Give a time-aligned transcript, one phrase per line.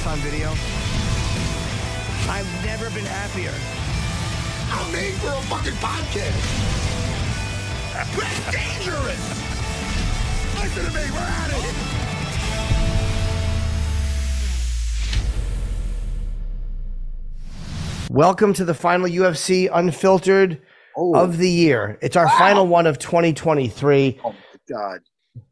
[0.00, 0.48] Tell on video.
[2.30, 3.52] I've never been happier.
[4.72, 6.40] I'm made for a fucking podcast.
[7.92, 9.24] That's dangerous.
[10.58, 11.02] Listen to me.
[11.10, 11.74] We're at it.
[18.10, 20.62] Welcome to the final UFC Unfiltered
[20.96, 21.98] of the year.
[22.00, 24.18] It's our final one of 2023.
[24.24, 24.36] Oh my
[24.68, 25.00] god.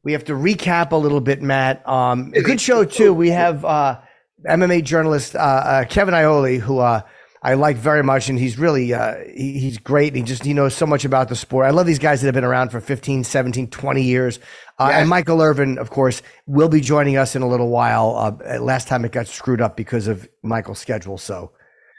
[0.04, 1.86] We have to recap a little bit, Matt.
[1.86, 3.12] Um, a good show too.
[3.12, 4.00] We have uh,
[4.46, 7.00] MMA journalist uh, uh, Kevin Iole, who uh,
[7.42, 10.14] I like very much, and he's really uh, he, he's great.
[10.14, 11.66] He just he knows so much about the sport.
[11.66, 14.38] I love these guys that have been around for 15, 17, 20 years.
[14.78, 15.00] Uh, Yes.
[15.00, 18.14] And Michael Irvin, of course, will be joining us in a little while.
[18.16, 21.18] Uh, last time it got screwed up because of Michael's schedule.
[21.18, 21.50] So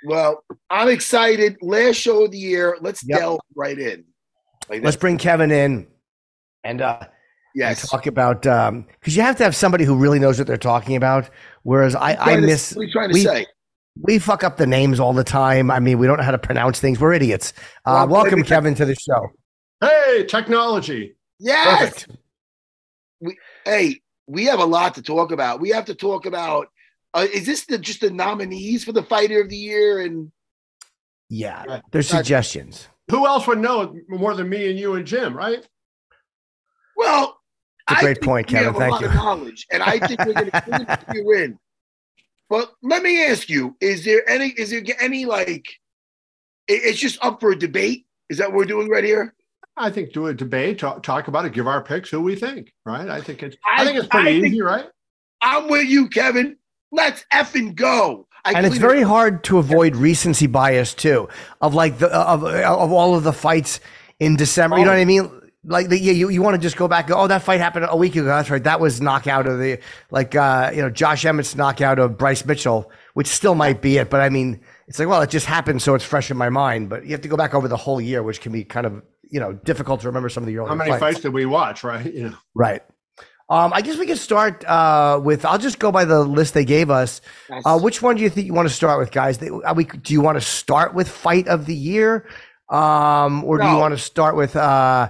[0.06, 1.58] Well, I'm excited.
[1.62, 2.78] Last show of the year.
[2.80, 3.20] Let's Yep.
[3.20, 4.06] delve right in.
[4.70, 5.88] Like let's bring Kevin in
[6.64, 6.82] and
[7.56, 10.96] and talk about because you have to have somebody who really knows what they're talking
[10.96, 11.30] about.
[11.64, 13.46] Whereas I, I Trying to- miss What are you trying to we- say?
[14.02, 15.70] we fuck up the names all the time.
[15.70, 17.00] I mean, we don't know how to pronounce things.
[17.00, 17.52] We're idiots.
[17.86, 19.30] Uh, Well, welcome, maybe- Kevin, to the show.
[19.82, 21.16] Hey, technology.
[21.40, 22.06] Yes.
[22.06, 23.38] Perfect.
[23.66, 25.60] Hey, we have a lot to talk about.
[25.60, 26.68] We have to talk about.
[27.14, 30.00] Uh, is this the just the nominees for the fighter of the year?
[30.00, 30.32] And
[31.30, 31.82] Yeah, Right.
[31.92, 32.88] there's suggestions.
[33.12, 35.68] Who else would know more than me and you and Jim, right?
[36.96, 37.39] well,
[37.90, 38.66] It's a I great think point, we Kevin.
[38.68, 39.08] have a Thank lot you.
[39.08, 41.60] of knowledge, and I think we're going to you win.
[42.50, 44.50] But let me ask you: Is there any?
[44.50, 45.66] Is there any like?
[46.68, 48.06] It's just up for a debate.
[48.30, 49.34] Is that what we're doing right here?
[49.78, 52.74] I think do a debate, talk, talk about it, give our picks, who we think,
[52.86, 53.10] right?
[53.10, 54.86] I think it's I, I- think it's pretty I think- easy, right?
[55.42, 56.58] I'm with you, Kevin.
[56.92, 58.28] Let's effing go.
[58.44, 61.30] I And it's clean it very hard to avoid recency bias too,
[61.62, 63.80] of like the of of all of the fights
[64.20, 64.78] in December.
[64.80, 64.96] You know Oh.
[64.96, 65.39] what I mean?
[65.70, 67.06] Like the, yeah, you, you want to just go back.
[67.06, 68.26] and go, Oh, that fight happened a week ago.
[68.26, 68.64] That's right.
[68.64, 72.92] That was knockout of the like uh, you know Josh Emmett's knockout of Bryce Mitchell,
[73.14, 74.10] which still might be it.
[74.10, 76.90] But I mean, it's like well, it just happened, so it's fresh in my mind.
[76.90, 79.04] But you have to go back over the whole year, which can be kind of
[79.30, 81.84] you know difficult to remember some of the early How many fights did we watch,
[81.84, 82.12] right?
[82.14, 82.82] You know, Right.
[83.52, 85.46] Um, I guess we can start uh, with.
[85.46, 87.22] I'll just go by the list they gave us.
[87.50, 87.64] Yes.
[87.64, 89.38] Uh, which one do you think you want to start with, guys?
[89.40, 92.28] They, are we, do you want to start with fight of the year,
[92.70, 94.56] um, or do you want to start with?
[94.56, 95.10] Uh,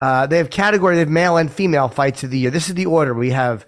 [0.00, 0.94] uh, they have category.
[0.94, 2.50] They have male and female fights of the year.
[2.50, 3.14] This is the order.
[3.14, 3.66] We have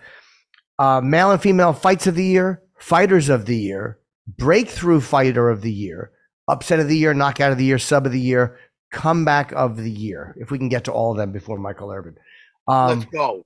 [0.79, 5.63] uh, male and female fights of the year, fighters of the year, breakthrough fighter of
[5.63, 6.13] the year,
[6.47, 8.59] upset of the year, knockout of the year, sub of the year,
[8.93, 10.35] comeback of the year.
[10.39, 12.17] If we can get to all of them before Michael Irvin.
[12.67, 13.45] Um, Let's go.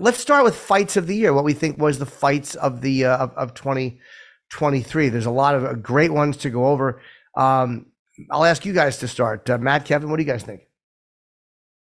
[0.00, 1.32] Let's start with fights of the year.
[1.32, 5.10] What we think was the fights of the uh, of, of 2023.
[5.10, 7.00] There's a lot of uh, great ones to go over.
[7.36, 7.86] Um,
[8.32, 9.48] I'll ask you guys to start.
[9.48, 10.62] Uh, Matt, Kevin, what do you guys think?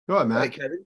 [0.09, 0.53] Go ahead, Matt.
[0.53, 0.85] Kevin.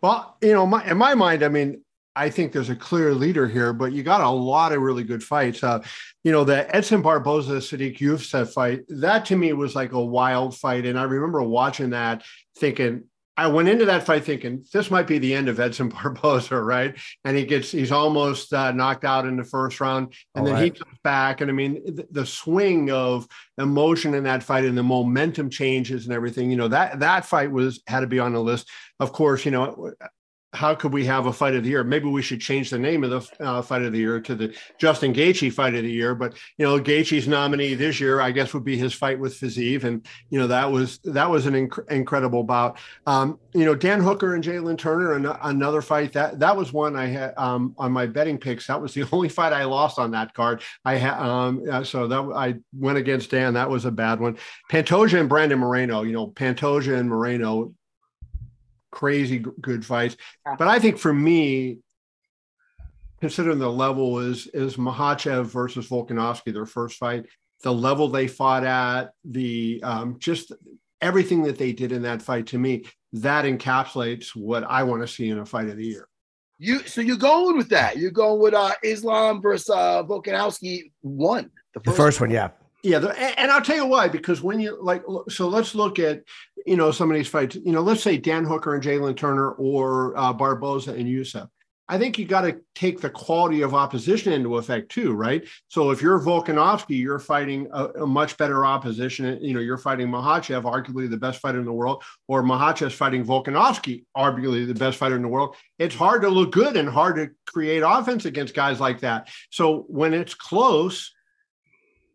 [0.00, 1.82] Well, you know, my, in my mind, I mean,
[2.14, 5.22] I think there's a clear leader here, but you got a lot of really good
[5.22, 5.62] fights.
[5.62, 5.82] Uh,
[6.24, 10.56] you know, the Edson Barboza Sodiq Yusuff fight, that to me was like a wild
[10.56, 10.86] fight.
[10.86, 12.24] And I remember watching that
[12.56, 13.04] thinking,
[13.38, 16.96] I went into that fight thinking this might be the end of Edson Barboza, right?
[17.24, 20.14] And he gets, he's almost uh, knocked out in the first round.
[20.34, 21.40] And All then he comes back.
[21.40, 23.26] And I mean, the, the swing of
[23.58, 27.50] emotion in that fight and the momentum changes and everything, you know, that, that fight
[27.50, 28.68] was, had to be on the list.
[29.00, 29.92] Of course, you know,
[30.56, 31.84] how could we have a fight of the year?
[31.84, 34.56] Maybe we should change the name of the uh, fight of the year to the
[34.78, 36.14] Justin Gaethje fight of the year.
[36.14, 39.84] But you know, Gaethje's nominee this year, I guess, would be his fight with Fiziev,
[39.84, 42.78] and you know that was that was an inc- incredible bout.
[43.06, 46.96] Um, you know, Dan Hooker and Jalen Turner, an- another fight that that was one
[46.96, 48.66] I had um, on my betting picks.
[48.66, 50.62] That was the only fight I lost on that card.
[50.84, 53.54] I had um, so that I went against Dan.
[53.54, 54.38] That was a bad one.
[54.70, 56.02] Pantoja and Brandon Moreno.
[56.02, 57.74] You know, Pantoja and Moreno
[58.96, 60.16] crazy good fights.
[60.58, 61.80] But I think for me,
[63.20, 67.26] considering the level is is Makhachev versus Volkanovski, their first fight,
[67.62, 70.52] the level they fought at, the um, just
[71.02, 75.08] everything that they did in that fight to me, that encapsulates what I want to
[75.08, 76.08] see in a fight of the year.
[76.58, 77.98] You so you're going with that.
[77.98, 81.50] You're going with uh Islam versus uh Volkanovski one.
[81.74, 82.48] The first, the first one, yeah.
[82.86, 82.98] Yeah,
[83.36, 84.06] and I'll tell you why.
[84.06, 86.22] Because when you like, so let's look at
[86.66, 87.56] you know some of these fights.
[87.56, 91.48] You know, let's say Dan Hooker and Jalen Turner or uh, Barboza and Yusuff.
[91.88, 95.44] I think you got to take the quality of opposition into effect too, right?
[95.66, 99.38] So if you're Volkanovski, you're fighting a, a, much better opposition.
[99.40, 103.24] You know, you're fighting Makhachev, arguably the best fighter in the world, or Makhachev's fighting
[103.24, 105.56] Volkanovski, arguably the best fighter in the world.
[105.78, 109.28] It's hard to look good and hard to create offense against guys like that.
[109.50, 111.12] So when it's close,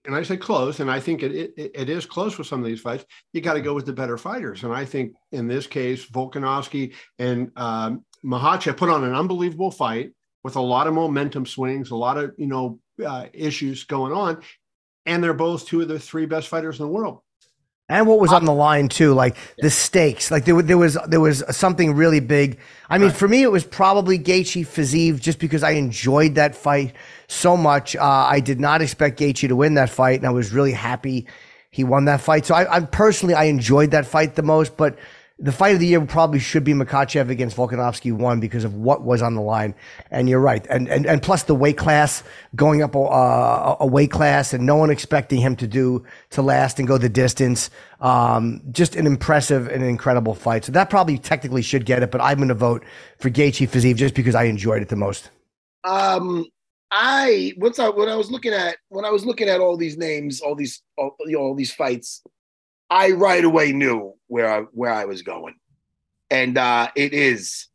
[0.06, 2.65] and I say close, and I think it, it, it is close with some of
[2.65, 3.06] these fights.
[3.33, 6.94] You got to go with the better fighters, and I think in this case, Volkanovski
[7.19, 10.12] and um, Makhachev put on an unbelievable fight
[10.44, 14.42] with a lot of momentum swings, a lot of you know uh, issues going on,
[15.06, 17.21] and they're both two of the three best fighters in the world
[17.92, 20.32] and what was on the line too, like the stakes.
[20.32, 22.58] Like there, there was there was something really big.
[22.90, 23.18] I mean, right.
[23.18, 26.94] for me, it was probably Gaethje Fiziev, just because I enjoyed that fight
[27.28, 27.96] so much.
[27.96, 31.28] Uh, I did not expect Gaethje to win that fight, and I was really happy
[31.72, 32.46] he won that fight.
[32.46, 35.00] So I, I personally I enjoyed that fight the most, but
[35.42, 39.02] the fight of the year probably should be Makhachev against Volkanovski one because of what
[39.02, 39.74] was on the line.
[40.12, 40.66] And you're right.
[40.70, 42.24] And, and, and plus the weight class
[42.56, 46.78] going up a, a weight class and no one expecting him to do, to last
[46.78, 47.72] and go the distance.
[48.02, 50.64] Um, just an impressive and incredible fight.
[50.66, 52.84] So that probably technically should get it, but I'm going to vote
[53.18, 55.32] for Gaethje Fiziev just because I enjoyed it the most.
[55.84, 56.46] Um,
[56.92, 59.98] I, once I, when I was looking at, when I was looking at all these
[59.98, 62.22] names, all these, all, you know, all these fights,
[62.92, 65.56] I right away knew where I where I was going,
[66.30, 67.68] and uh, it is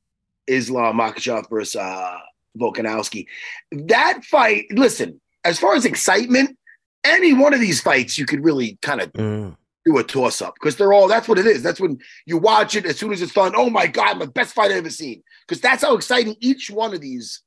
[0.46, 2.18] Islam Makhachev versus uh,
[2.58, 3.26] Volkanovski.
[3.72, 6.58] That fight, listen, as far as excitement,
[7.02, 9.56] any one of these fights you could really kind of mm.
[9.86, 11.62] do a toss up because they're all that's what it is.
[11.62, 13.54] That's when you watch it as soon as it's done.
[13.56, 16.92] Oh my god, the best fight I've ever seen because that's how exciting each one
[16.92, 17.40] of these,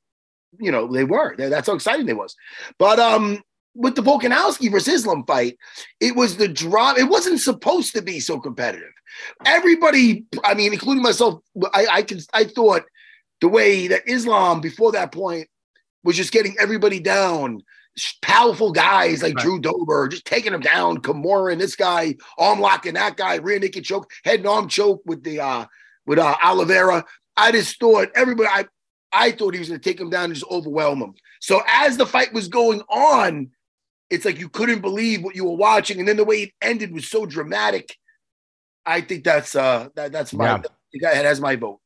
[0.58, 1.36] you know, they were.
[1.36, 2.34] That's how exciting they was.
[2.78, 3.44] But um,
[3.74, 5.56] with the Volkanovski versus Islam fight,
[6.00, 6.98] it was the drop.
[6.98, 8.92] It wasn't supposed to be so competitive.
[9.44, 11.40] Everybody, I mean, including myself,
[11.72, 12.82] I, I can I thought
[13.40, 15.48] the way that Islam before that point
[16.04, 17.62] was just getting everybody down.
[18.22, 19.44] Powerful guys like right.
[19.44, 20.98] Drew Dober, just taking them down.
[20.98, 25.02] Kimura and this guy, arm locking that guy, rear naked choke, head and arm choke
[25.04, 25.66] with the uh
[26.06, 27.04] with uh Oliveira.
[27.36, 28.64] I just thought everybody I
[29.12, 31.14] I thought he was gonna take him down and just overwhelm him.
[31.40, 33.50] So as the fight was going on,
[34.10, 36.92] it's like you couldn't believe what you were watching, and then the way it ended
[36.92, 37.96] was so dramatic.
[38.84, 40.60] I think that's uh that, that's my
[40.92, 41.14] yeah.
[41.14, 41.80] that has my vote.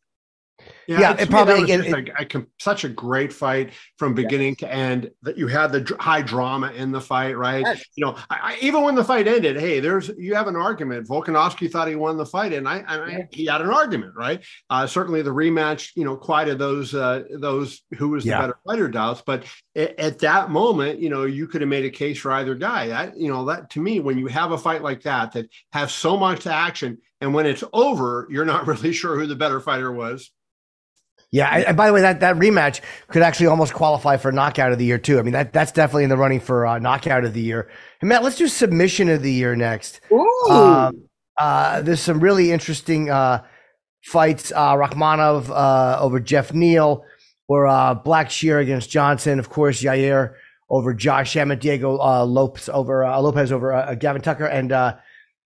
[0.86, 4.68] Yeah, yeah it probably again, it, a, a, such a great fight from beginning yeah.
[4.68, 5.10] to end.
[5.22, 7.64] That you had the dr- high drama in the fight, right?
[7.64, 7.84] Yes.
[7.96, 11.08] You know, I, I, even when the fight ended, hey, there's you have an argument.
[11.08, 13.24] Volkanovski thought he won the fight, and I, and yeah.
[13.30, 14.44] he had an argument, right?
[14.70, 18.88] Uh, certainly, the rematch, you know, quieted those uh, those who was the better fighter
[18.88, 19.22] doubts.
[19.24, 22.54] But at, at that moment, you know, you could have made a case for either
[22.54, 22.88] guy.
[22.88, 25.92] That you know, that to me, when you have a fight like that that has
[25.92, 29.90] so much action, and when it's over, you're not really sure who the better fighter
[29.90, 30.30] was
[31.30, 34.78] yeah, and by the way, that, that rematch could actually almost qualify for knockout of
[34.78, 35.18] the year too.
[35.18, 37.68] I mean, that that's definitely in the running for uh, knockout of the year.
[38.00, 40.00] And Matt, let's do submission of the year next.
[40.12, 40.46] Ooh.
[40.50, 43.42] Um, uh, there's some really interesting uh,
[44.04, 44.52] fights.
[44.52, 47.04] Uh, Rakhmonov uh, over Geoff Neal,
[47.48, 49.38] or uh, Blackshere against Johnson.
[49.38, 50.34] Of course, Yair
[50.70, 54.96] over Josh Emmett, Diego uh, Lopes over uh, Lopez over uh, Gavin Tucker, and uh,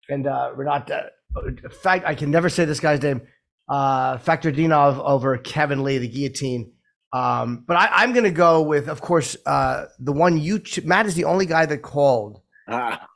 [0.10, 1.10] and uh, Rinat.
[1.46, 3.22] In fact, I can never say this guy's name
[3.70, 6.72] uh, Fakhretdinov over Kevin Lee, the guillotine.
[7.14, 11.06] Um, but I, am going to go with, of course, uh, the one you, Matt
[11.06, 13.08] is the only guy that called ah.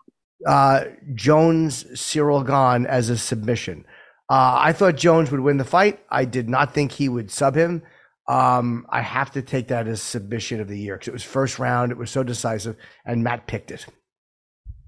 [0.48, 3.86] uh, Jones Cyril Gane as a submission.
[4.30, 6.00] Uh, I thought Jones would win the fight.
[6.10, 7.82] I did not think he would sub him.
[8.30, 11.58] Um, I have to take that as submission of the year because it was first
[11.58, 11.92] round.
[11.92, 12.76] It was so decisive,
[13.06, 13.88] and Matt picked it.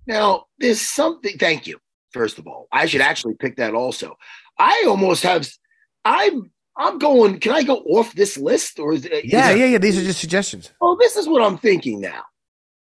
[0.06, 1.38] Now, there's something.
[1.40, 1.80] Thank you.
[2.12, 4.16] First of all, I should actually pick that also.
[4.58, 5.48] I almost have
[6.06, 7.40] I'm I'm going.
[7.40, 9.26] Can I go off this list, or is it?
[9.26, 9.78] Yeah, is it- yeah, yeah.
[9.78, 10.72] These are just suggestions.
[10.82, 12.24] Oh, this is what I'm thinking now.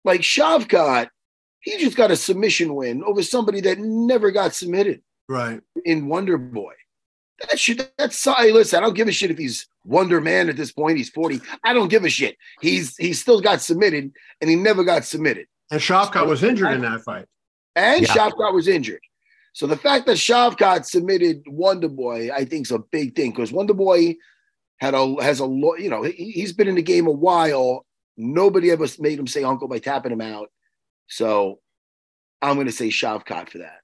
[0.05, 1.09] Like Shavkat,
[1.61, 5.61] he just got a submission win over somebody that never got submitted Right.
[5.85, 6.73] in Wonder Boy.
[7.49, 10.57] That should that's hey, listen, I don't give a shit if he's Wonder Man at
[10.57, 10.97] this point.
[10.97, 11.41] He's 40.
[11.65, 12.37] I don't give a shit.
[12.61, 14.11] He's he still got submitted
[14.41, 15.47] and he never got submitted.
[15.71, 17.27] And Shavkat was injured in that fight.
[17.75, 18.15] And Yeah.
[18.15, 19.01] Shavkat was injured.
[19.57, 23.53] So the fact that Shavkat submitted Wonder Boy, I think, is a big thing because
[23.53, 24.17] Wonder Boy
[24.81, 25.81] had a has a lot.
[25.81, 27.87] You know, he, he's been in the game a while.
[28.19, 30.51] Nobody ever made him say uncle by tapping him out.
[31.07, 31.61] So
[32.43, 33.81] I'm going to say Shavkat for that.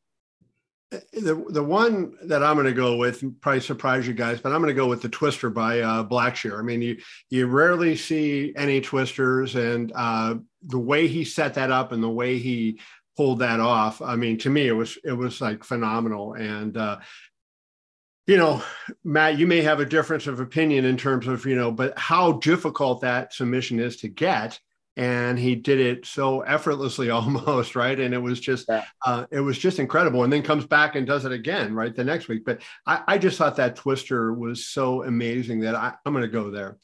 [1.14, 4.60] The the one that I'm going to go with probably surprise you guys, but I'm
[4.60, 6.58] going to go with the Twister by uh, Blackshere.
[6.58, 6.98] I mean, you
[7.30, 10.34] you rarely see any twisters, and uh,
[10.66, 12.78] the way he set that up and the way he
[13.16, 14.00] pulled that off.
[14.02, 16.34] I mean, to me, it was it was like phenomenal.
[16.34, 17.00] And uh,
[18.26, 18.62] you know,
[19.04, 22.32] Matt, you may have a difference of opinion in terms of you know, but how
[22.32, 24.58] difficult that submission is to get.
[24.94, 27.98] And he did it so effortlessly, almost right.
[27.98, 28.84] And it was just, Yeah.
[29.06, 30.22] uh, it was just incredible.
[30.22, 32.44] And then comes back and does it again, right, the next week.
[32.44, 36.28] But I, I just thought that twister was so amazing that I, I'm going to
[36.28, 36.76] go there.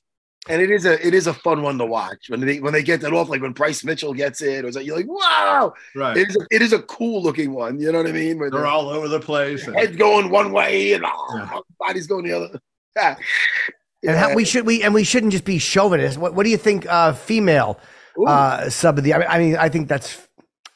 [0.48, 2.82] And it is a it is a fun one to watch when they when they
[2.82, 5.74] get that off, like when Bryce Mitchell gets it, it was like you're like, wow,
[5.94, 6.16] Right.
[6.16, 7.78] it is a, it is a cool looking one.
[7.78, 8.38] You know what I mean?
[8.38, 9.66] Where They're the all over the place.
[9.66, 11.60] and- head's going one way and oh, Yeah.
[11.78, 12.60] body's going the other.
[12.96, 13.16] Yeah.
[14.06, 16.18] And how, we should we and we shouldn't just be chauvinist.
[16.18, 16.86] What, what do you think?
[16.86, 17.78] Uh, female
[18.18, 18.26] Ooh.
[18.26, 19.12] uh, sub of the.
[19.14, 20.26] I mean, I mean, I think that's.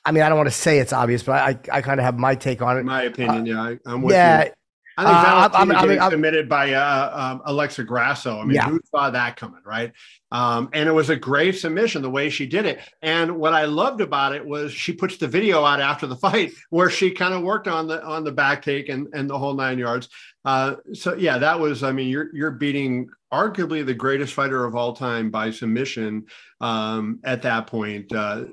[0.04, 2.18] I mean, I don't want to say it's obvious, but I I kind of have
[2.18, 2.84] my take on in it.
[2.84, 4.50] my opinion, yeah, I, I'm with Yeah, you.
[4.98, 8.38] I think Uh, I'm- Valentina I'm- I'm- getting I'm- submitted by uh, um, Alexa Grasso.
[8.40, 8.68] I mean, Yeah.
[8.68, 9.92] who saw that coming, right?
[10.30, 12.80] Um, and it was a great submission the way she did it.
[13.00, 16.52] And what I loved about it was she puts the video out after the fight
[16.70, 19.54] where she kind of worked on the on the back take and and the whole
[19.54, 20.08] nine yards.
[20.44, 21.82] Uh, so yeah, that was.
[21.82, 26.24] I mean, you're you're beating arguably the greatest fighter of all time by submission
[26.60, 28.12] um, at that point.
[28.12, 28.44] Uh,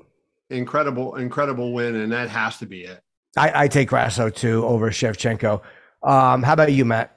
[0.48, 3.00] incredible, incredible win, and that has to be it.
[3.36, 5.60] I, I take Grasso too over Shevchenko.
[6.02, 7.16] Um, how about you, Matt?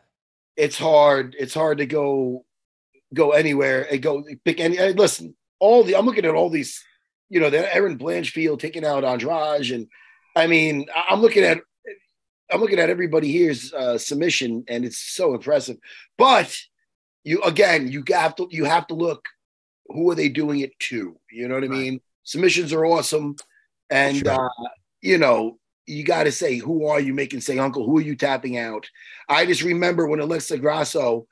[0.56, 1.36] it's hard.
[1.40, 2.46] It's hard to go
[3.14, 4.78] go anywhere and go pick any.
[4.78, 6.84] and Listen, all the I'm looking at all these.
[7.30, 9.88] You know, the Erin Blanchfield taking out Andrade, and
[10.36, 11.60] I mean, I'm looking at
[12.52, 15.78] I'm looking at everybody here's uh, submission, and it's so impressive.
[16.18, 16.56] But
[17.24, 19.26] you again, you have to you have to look
[19.88, 21.18] who are they doing it to?
[21.32, 22.02] You know what I mean?
[22.24, 23.36] Submissions are awesome,
[23.90, 24.46] and Sure.
[24.50, 24.70] uh,
[25.02, 27.86] you know you got to say who are you making say uncle?
[27.86, 28.88] Who are you tapping out?
[29.28, 31.28] I just remember when Alexa Grasso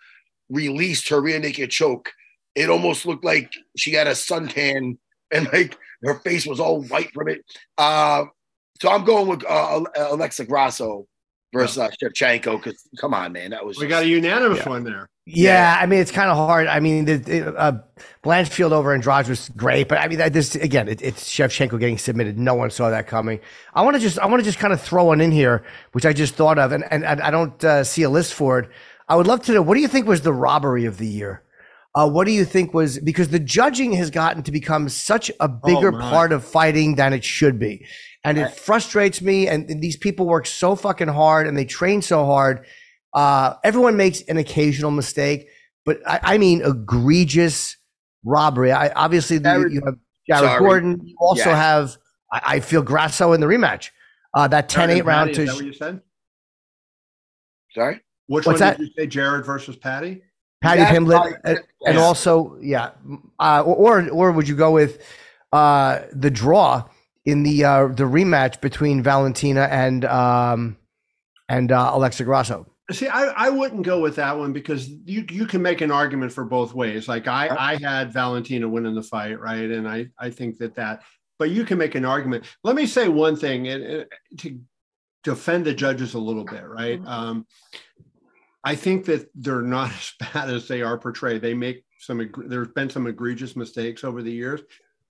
[0.50, 2.12] released her rear naked choke,
[2.56, 4.98] it almost looked like she had a suntan
[5.32, 7.46] and like her face was all white from it.
[7.78, 8.26] Uh,
[8.82, 11.08] so I'm going with uh, Alexa Grasso
[11.54, 14.70] versus uh, Shevchenko because come on, man, that was We got a unanimous Yeah.
[14.70, 15.10] one there.
[15.26, 16.68] Yeah, I mean it's kind of hard.
[16.68, 17.80] I mean, the, the, uh,
[18.24, 21.98] Blanchfield over Andrade was great, but I mean, that- this again, it, it's Shevchenko getting
[21.98, 22.40] submitted.
[22.40, 23.40] No one saw that coming.
[23.76, 26.06] I want to just, I want to just kind of throw one in here, which
[26.06, 28.70] I just thought of, and and, and I don't uh, see a list for it.
[29.08, 31.44] I would love to know what do you think was the robbery of the year?
[31.94, 35.48] Uh, what do you think was because the judging has gotten to become such a
[35.50, 36.10] bigger my.
[36.10, 37.86] part of fighting than it should be,
[38.24, 39.48] and it frustrates me.
[39.48, 42.66] And, and these people work so fucking hard and they train so hard.
[43.14, 45.48] Uh, everyone makes an occasional mistake,
[45.86, 47.76] but I, I mean egregious
[48.24, 48.72] robbery.
[48.72, 49.96] I obviously the, Jared- you have
[50.28, 50.60] Jared sorry.
[50.60, 51.02] Gordon.
[51.04, 51.56] You also Yeah.
[51.58, 51.98] have
[52.32, 53.90] I, I feel Grasso in the rematch.
[54.34, 56.02] Uh, that 10-8 round Is to that what you said?
[57.74, 58.02] sorry.
[58.28, 58.78] Which What's one that?
[58.78, 59.08] did you say?
[59.08, 60.22] Jared versus Paddy?
[60.62, 62.92] Paddy That's Pimblett, probably- and, and also yeah,
[63.40, 65.04] uh, or or would you go with
[65.52, 66.84] uh, the draw
[67.26, 70.78] in the uh, the rematch between Valentina and um,
[71.50, 72.68] and uh, Alexa Grasso?
[72.92, 76.34] See, I, I wouldn't go with that one because you you can make an argument
[76.34, 77.08] for both ways.
[77.08, 79.70] Like I I had Valentina winning the fight, right?
[79.70, 81.04] And I I think that that,
[81.40, 82.46] but you can make an argument.
[82.64, 84.06] Let me say one thing and, and
[84.40, 84.60] to
[85.24, 87.00] defend the judges a little bit, right?
[87.06, 87.46] Um,
[88.64, 91.42] I think that they're not as bad as they are portrayed.
[91.42, 92.30] They make some.
[92.48, 94.62] There's been some egregious mistakes over the years,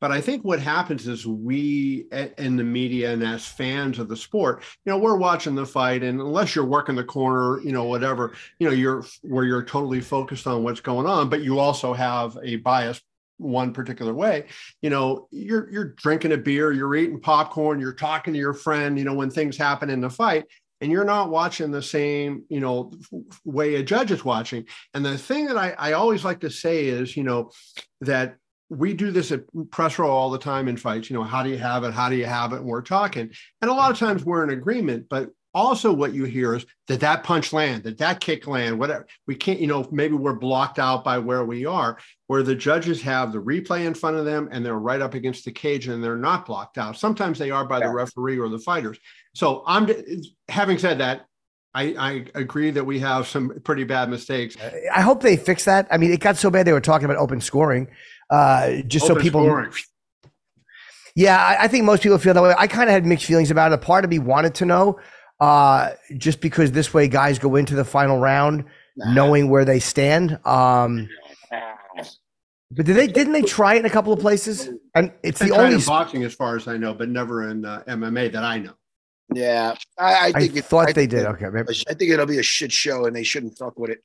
[0.01, 4.17] but I think what happens is we in the media and as fans of the
[4.17, 7.86] sport, you know, we're watching the fight, and unless you're working the corner, you know,
[7.86, 11.93] whatever, you know, you're where you're totally focused on what's going on, but you also
[11.93, 13.00] have a bias
[13.38, 14.46] one particular way
[14.84, 19.00] you know you're you're drinking a beer you're eating popcorn you're talking to your friend
[19.00, 20.46] you know when things happen in the fight
[20.81, 22.91] and you're not watching the same you know
[23.46, 24.65] way a judge is watching.
[24.93, 27.51] And the thing that I, I always like to say is you know
[28.01, 28.36] that
[28.72, 31.50] we do this at press row all the time in fights you know how do
[31.50, 31.94] you have it?
[31.94, 32.58] How do you have it?
[32.58, 33.30] And we're talking.
[33.62, 37.01] And a lot of times we're in agreement but also what you hear is did
[37.01, 39.06] that punch land did that kick land whatever.
[39.28, 41.98] We can't you know maybe we're blocked out by where we are
[42.28, 45.44] where the judges have the replay in front of them and they're right up against
[45.44, 46.98] the cage and they're not blocked out.
[46.98, 47.88] Sometimes they are by yeah.
[47.88, 48.98] the referee or the fighters.
[49.36, 49.90] So i'm
[50.48, 51.25] having said that
[51.74, 54.58] I, I, agree that we have some pretty bad mistakes.
[54.94, 55.88] I hope they fix that.
[55.90, 57.88] I mean, it got so bad they were talking about open scoring,
[58.32, 59.44] uh, just open so people.
[59.44, 59.72] Scoring.
[61.16, 62.56] Yeah, I, I, think most people feel that way.
[62.58, 63.76] I kind of had mixed feelings about it.
[63.76, 64.98] A part of me wanted to know
[65.42, 68.64] uh, just because this way guys go into the final round
[68.96, 69.14] nah.
[69.14, 70.40] knowing where they stand.
[70.46, 71.10] Um,
[72.72, 74.70] but did they didn't they try it in a couple of places?
[74.96, 77.84] And it's they the only boxing, as far as I know, but never in uh,
[77.88, 78.74] MMA that I know.
[79.34, 81.26] Yeah, I, I think I it, thought I they did.
[81.26, 81.74] Okay, maybe.
[81.90, 84.04] I think it'll be a shit show, and they shouldn't fuck with it.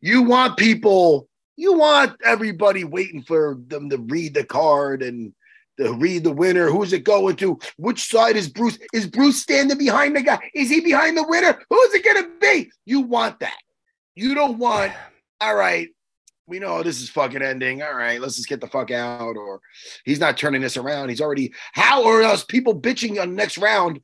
[0.00, 1.27] You want people,
[1.58, 5.32] you want everybody waiting for them to read the card and
[5.76, 6.70] to read the winner.
[6.70, 7.58] Who's it going to?
[7.76, 8.78] Which side is Bruce?
[8.94, 10.38] Is Bruce standing behind the guy?
[10.54, 11.58] Is he behind the winner?
[11.68, 12.70] Who's it going to be?
[12.86, 13.58] You want that.
[14.14, 14.92] You don't want,
[15.40, 15.88] all right,
[16.46, 17.82] we know this is fucking ending.
[17.82, 19.36] All right, let's just get the fuck out.
[19.36, 19.60] Or
[20.04, 21.08] he's not turning this around.
[21.08, 24.00] He's already, how are else people bitching on the next round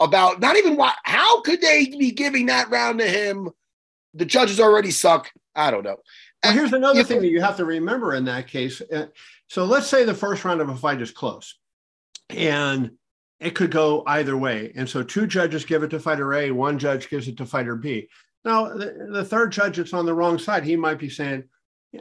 [0.00, 3.50] about not even what, how could they be giving that round to him?
[4.14, 5.30] The judges already suck.
[5.54, 5.96] I don't know.
[6.44, 8.80] Well, here's another thing that you have to remember in that case.
[8.80, 9.06] Uh,
[9.48, 11.56] so let's say the first round of a fight is close
[12.30, 12.90] and
[13.40, 14.72] it could go either way.
[14.76, 17.76] And so two judges give it to fighter A, one judge gives it to fighter
[17.76, 18.08] B.
[18.44, 21.44] Now, the, the third judge that's on the wrong side, he might be saying,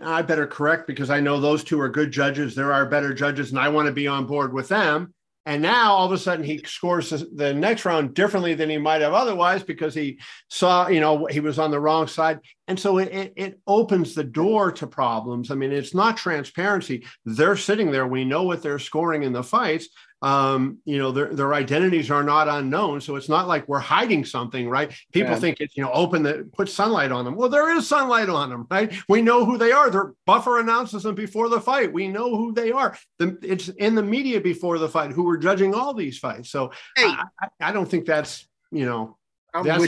[0.01, 2.55] I better correct because I know those two are good judges.
[2.55, 5.13] There are better judges, and I want to be on board with them.
[5.45, 9.01] And now all of a sudden he scores the next round differently than he might
[9.01, 10.19] have otherwise because he
[10.50, 12.39] saw, you know, he was on the wrong side.
[12.67, 15.50] And so it, it opens the door to problems.
[15.50, 17.05] I mean, it's not transparency.
[17.25, 18.05] They're sitting there.
[18.05, 19.89] We know what they're scoring in the fights
[20.21, 23.01] um, you know, their, their identities are not unknown.
[23.01, 24.91] So it's not like we're hiding something, right?
[25.11, 25.39] People yeah.
[25.39, 27.35] think it's, you know, open the, put sunlight on them.
[27.35, 28.93] Well, there is sunlight on them, right?
[29.09, 29.89] We know who they are.
[29.89, 31.91] Their buffer announces them before the fight.
[31.91, 32.95] We know who they are.
[33.17, 36.51] The, it's in the media before the fight who were judging all these fights.
[36.51, 37.05] So hey.
[37.05, 39.17] I, I, I don't think that's, you know,
[39.53, 39.85] that's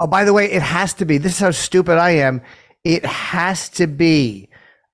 [0.00, 1.18] oh, by the way, it has to be.
[1.18, 2.42] This is how stupid I am.
[2.82, 4.48] It has to be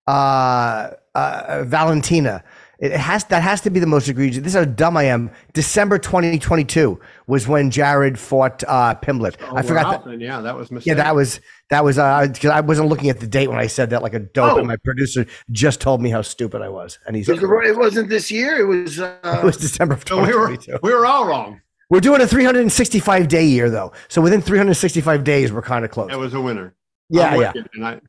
[0.06, 2.44] uh, uh, Valentina
[2.78, 4.42] it has that has to be the most egregious.
[4.42, 5.30] This is how dumb I am.
[5.54, 9.37] December 2022 was when Jared fought uh, Pimblett.
[9.40, 10.21] Oh, I forgot that.
[10.21, 10.88] Yeah, that was mistake.
[10.88, 11.40] Yeah, that was
[11.71, 14.14] that was uh because I wasn't looking at the date when I said that like
[14.14, 14.55] a dope.
[14.55, 14.59] Oh.
[14.59, 17.29] And my producer just told me how stupid I was, and he's.
[17.29, 18.59] It wasn't this year.
[18.61, 19.01] It was.
[19.01, 20.72] Uh, it was December of 2022.
[20.72, 21.62] we, were, we were all wrong.
[21.88, 26.12] We're doing a 365 day year though, so within 365 days, we're kind of close.
[26.12, 26.74] It was a winner.
[27.09, 27.53] Yeah, yeah.
[27.83, 28.01] I,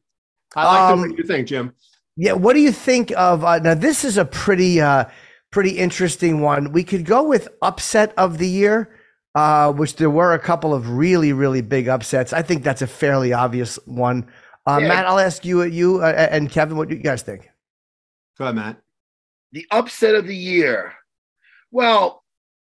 [0.55, 1.73] I like um, what you think, Jim.
[2.17, 3.75] Yeah, what do you think of uh, now?
[3.75, 5.05] This is a pretty, uh,
[5.51, 6.71] pretty interesting one.
[6.71, 8.89] We could go with upset of the year,
[9.35, 12.33] uh, which there were a couple of really, really big upsets.
[12.33, 14.27] I think that's a fairly obvious one.
[14.65, 14.87] Uh, yeah.
[14.87, 17.51] Matt, I'll ask you, you uh, and Kevin, what do you guys think?
[18.39, 18.81] Go ahead, Matt.
[19.51, 20.93] The upset of the year.
[21.71, 22.23] Well,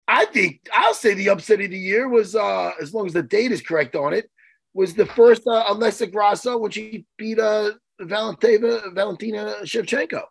[0.06, 3.22] I think I'll say the upset of the year was, uh, as long as the
[3.22, 4.30] date is correct on it,
[4.74, 10.22] was the first uh, Alexa Grasso when she beat uh, Valentina Valentina Shevchenko.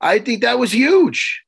[0.00, 1.42] I think that was huge.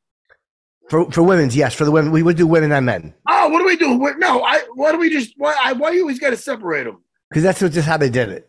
[0.88, 1.74] For for women's, yes.
[1.74, 3.14] For the women, we would do women and men.
[3.28, 3.98] Oh, what do we do?
[4.18, 4.62] No, I.
[4.74, 5.34] Why do we just?
[5.36, 5.54] Why?
[5.62, 7.02] I, why you always got to separate them?
[7.28, 8.48] Because that's just how they did it.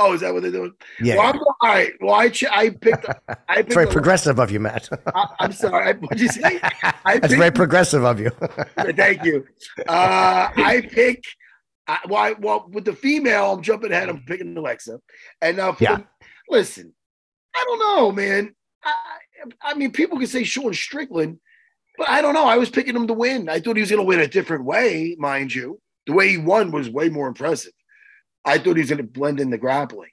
[0.00, 0.72] Oh, is that what they're doing?
[1.00, 1.16] Yeah.
[1.16, 1.92] Well, all right.
[2.00, 3.06] Well, I ch- I picked.
[3.48, 4.88] I picked very progressive of you, Matt.
[5.12, 5.94] I, am sorry.
[5.94, 6.60] What'd you say?
[7.04, 8.30] I That's very progressive of you.
[8.76, 9.44] thank you.
[9.88, 11.24] Uh, I pick.
[11.88, 14.08] I, well, I, well, with the female, I'm jumping ahead.
[14.08, 15.00] I'm picking Alexa,
[15.40, 15.96] and now for yeah.
[15.96, 16.06] the,
[16.48, 16.92] listen,
[17.54, 18.54] I don't know, man.
[18.84, 18.92] I,
[19.62, 21.38] I mean, people can say Sean Strickland,
[21.96, 22.46] but I don't know.
[22.46, 23.48] I was picking him to win.
[23.48, 25.80] I thought he was going to win a different way, mind you.
[26.06, 27.72] The way he won was way more impressive.
[28.44, 30.10] I thought he was going to blend in the grappling,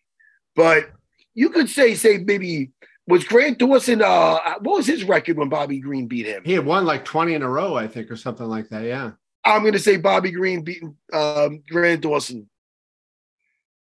[0.55, 0.89] but
[1.33, 2.71] you could say, say maybe
[3.07, 4.01] was Grant Dawson.
[4.01, 6.43] Uh, what was his record when Bobby Green beat him?
[6.43, 8.83] He had won like twenty in a row, I think, or something like that.
[8.83, 9.11] Yeah.
[9.43, 12.49] I'm going to say Bobby Green beating um, Grant Dawson.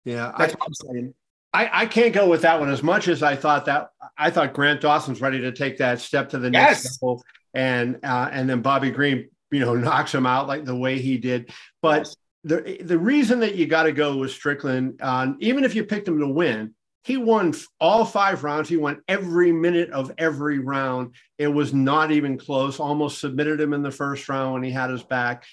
[0.04, 1.14] Yeah, that's I, what I'm saying.
[1.54, 4.54] I, I, can't go with that one as much as I thought that I thought
[4.54, 7.02] Grant Dawson's ready to take that step to the next yes.
[7.02, 11.00] level, and uh, and then Bobby Green, you know, knocks him out like the way
[11.00, 11.52] he did.
[11.82, 12.14] But
[12.44, 16.08] the the reason that you got to go with Strickland, uh, even if you picked
[16.08, 18.68] him to win, he won all five rounds.
[18.68, 21.14] He won every minute of every round.
[21.38, 22.80] It was not even close.
[22.80, 25.46] Almost submitted him in the first round when he had his back,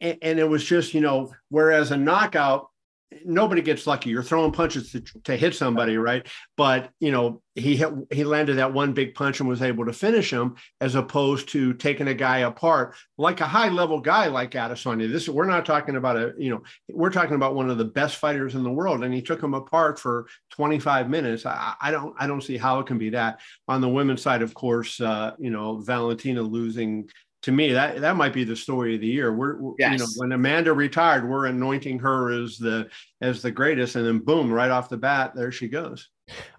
[0.00, 2.68] and, and it was just you know, whereas a knockout
[3.24, 4.10] nobody gets lucky.
[4.10, 6.26] You're throwing punches to, to hit somebody, right?
[6.56, 9.92] But you know, he hit, he landed that one big punch and was able to
[9.92, 14.52] finish him, as opposed to taking a guy apart like a high level guy like
[14.52, 15.10] Adesanya.
[15.10, 18.16] This we're not talking about a you know we're talking about one of the best
[18.16, 21.46] fighters in the world, and he took him apart for 25 minutes.
[21.46, 23.40] I, I don't I don't see how it can be that.
[23.68, 27.08] On the women's side, of course, uh, you know Valentina losing
[27.42, 29.32] to me that that might be the story of the year.
[29.32, 29.92] We're, yes.
[29.92, 32.88] you know when Amanda retired, we're anointing her as the
[33.20, 36.08] as the greatest, and then boom, right off the bat, there she goes.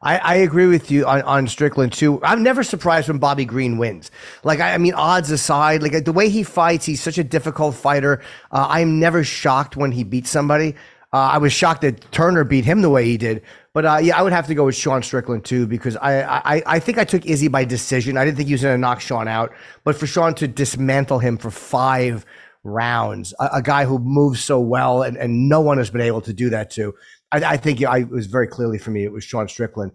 [0.02, 2.24] I, I agree with you on, on Strickland too.
[2.24, 4.12] I'm never surprised when Bobby Green wins.
[4.44, 7.76] Like I, I mean, odds aside, like the way he fights, he's such a difficult
[7.76, 8.22] fighter.
[8.52, 10.76] Uh, I'm never shocked when he beats somebody.
[11.14, 13.44] Uh, I was shocked that Turner beat him the way he did.
[13.74, 16.64] But uh, yeah, I would have to go with Sean Strickland too because I, I
[16.66, 18.18] I think I took Izzy by decision.
[18.18, 19.52] I didn't think he was going to knock Sean out,
[19.84, 22.24] but for Sean to dismantle him for five
[22.64, 26.22] rounds, a, a, guy who moves so well and, and no one has been able
[26.22, 26.96] to do that to,
[27.32, 29.92] I, I think I, it was very clearly for me it was Sean Strickland.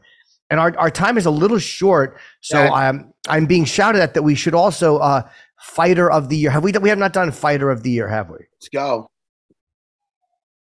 [0.51, 2.73] And our, our time is a little short, so yeah.
[2.73, 5.29] I'm I'm being shouted at that we should also uh,
[5.61, 6.51] fighter of the year.
[6.51, 8.39] Have we we have not done fighter of the year, have we?
[8.55, 9.11] Let's go.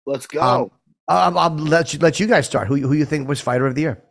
[0.08, 0.42] Let's go.
[0.42, 0.72] Um,
[1.08, 2.68] I'll, I'll, let you let you guys start.
[2.68, 4.04] Who who you think was fighter of the year?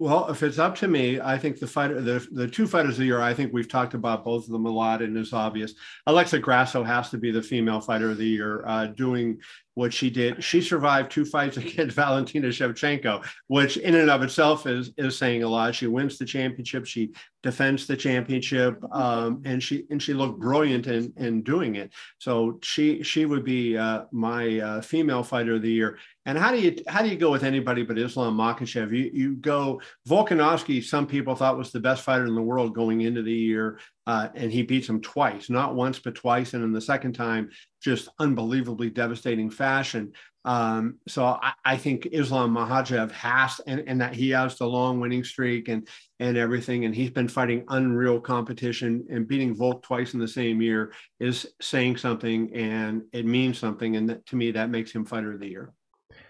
[0.00, 2.98] Well, if it's up to me, I think the fighter, the, the two fighters of
[2.98, 5.74] the year, I think we've talked about both of them a lot, and it's obvious.
[6.06, 9.40] Alexa Grasso has to be the female fighter of the year, uh, doing
[9.78, 10.42] what she did.
[10.42, 15.44] She survived two fights against Valentina Shevchenko, which in and of itself is is saying
[15.44, 15.74] a lot.
[15.74, 16.84] She wins the championship.
[16.84, 17.12] She
[17.44, 21.92] defends the championship, um, and she and she looked brilliant in in doing it.
[22.18, 25.98] So she she would be uh, my uh, female fighter of the year.
[26.26, 28.90] And how do you how do you go with anybody but Islam Makhachev?
[28.90, 30.82] You you go Volkanovski.
[30.82, 33.78] Some people thought was the best fighter in the world going into the year.
[34.08, 36.54] Uh, and he beats him twice, not once, but twice.
[36.54, 37.50] And in the second time,
[37.82, 40.14] just unbelievably devastating fashion.
[40.46, 44.98] Um, so I, I, think Islam Makhachev has, and, and that he has the long
[44.98, 45.86] winning streak and
[46.20, 50.62] and everything, and he's been fighting unreal competition and beating Volk twice in the same
[50.62, 55.04] year is saying something, and it means something, and that, to me that makes him
[55.04, 55.74] fighter of the year.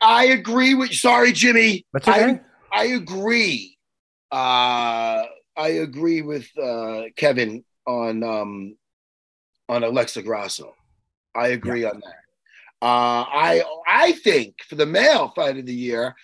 [0.02, 0.92] I agree with.
[0.94, 1.86] Sorry, Jimmy.
[1.92, 2.40] That's okay.
[2.72, 3.78] I, I agree.
[4.32, 5.22] Uh,
[5.56, 8.76] I agree with uh, Kevin on um,
[9.68, 10.74] on Alexa Grasso.
[11.34, 11.88] I agree yeah.
[11.88, 12.86] on that.
[12.86, 16.14] Uh, I I think for the male fight of the year,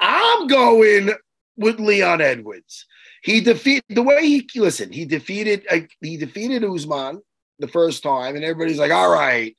[0.00, 1.10] I'm going
[1.56, 2.86] with Leon Edwards.
[3.22, 4.92] He defeat the way he listen.
[4.92, 7.20] He defeated uh, he defeated Usman
[7.58, 9.54] the first time, and everybody's like, "All right,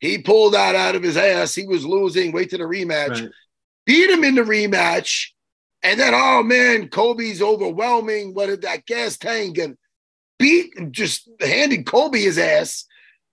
[0.00, 1.54] he pulled that out of his ass.
[1.54, 2.32] He was losing.
[2.32, 3.20] Wait to the rematch.
[3.20, 3.30] Right.
[3.84, 5.26] Beat him in the rematch,
[5.82, 8.32] and then oh man, Colby's overwhelming.
[8.34, 9.76] What did that gas tank and
[10.38, 12.84] beat and just handed Colby his ass.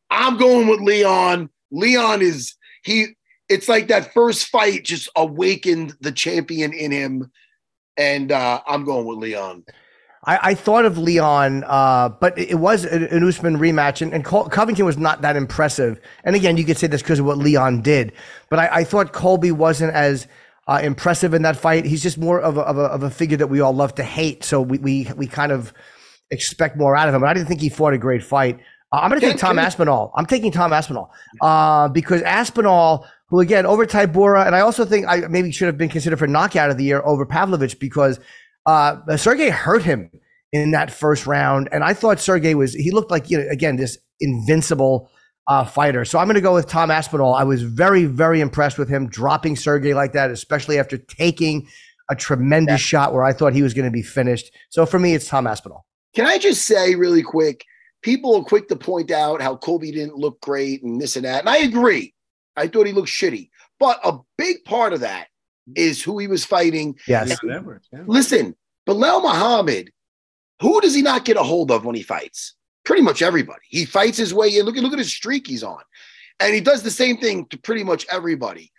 [0.10, 1.50] I'm going with Leon.
[1.72, 3.08] Leon is he.
[3.48, 7.32] It's like that first fight just awakened the champion in him,
[7.98, 9.66] and uh, I'm going with Leon.
[10.26, 14.26] I, I thought of Leon, uh, but it was an, an Usman rematch, and, and
[14.26, 16.00] Col- Covington was not that impressive.
[16.24, 18.12] And again, you could say this because of what Leon did,
[18.50, 20.28] but I, I thought Colby wasn't as
[20.68, 21.86] uh, impressive in that fight.
[21.86, 24.04] He's just more of a, of a, of a figure that we all love to
[24.04, 24.44] hate.
[24.44, 25.74] So we we we kind of
[26.32, 27.22] expect more out of him.
[27.22, 28.60] But I didn't think he fought a great fight.
[28.92, 30.12] Uh, I'm going to take Tom Aspinall.
[30.16, 31.12] I'm taking Tom Aspinall
[31.42, 35.78] uh, because Aspinall, who again over Tybura, and I also think I maybe should have
[35.78, 38.20] been considered for knockout of the year over Pavlovich because
[38.66, 40.10] uh, Sergey hurt him
[40.52, 43.76] in that first round, and I thought Sergey was he looked like you know again
[43.76, 45.10] this invincible.
[45.48, 46.06] Uh, fighter.
[46.06, 47.34] So I'm going to go with Tom Aspinall.
[47.34, 51.68] I was very, very impressed with him dropping Sergey like that, especially after taking
[52.08, 53.00] a tremendous yeah.
[53.00, 54.52] shot where I thought he was going to be finished.
[54.70, 55.88] So for me, it's Tom Aspinall.
[56.16, 57.66] Can I just say really quick?
[58.02, 61.42] People are quick to point out how Colby didn't look great and this and that.
[61.42, 62.14] And I agree.
[62.56, 63.50] I thought he looked shitty.
[63.80, 65.28] But a big part of that
[65.76, 66.98] is who he was fighting.
[67.08, 67.38] Yes.
[67.44, 67.62] Yeah.
[68.06, 68.56] Listen,
[68.88, 69.92] Belal Muhammad,
[70.62, 72.56] who does he not get a hold of when he fights?
[72.86, 73.62] Pretty much everybody.
[73.68, 74.66] He fights his way in.
[74.66, 75.82] Look at look at his streak he's on.
[76.40, 78.72] And he does the same thing to pretty much everybody.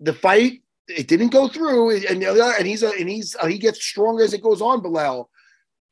[0.00, 3.84] The fight, it didn't go through, and, and he's a, and he's uh, he gets
[3.84, 5.26] stronger as it goes on, Belal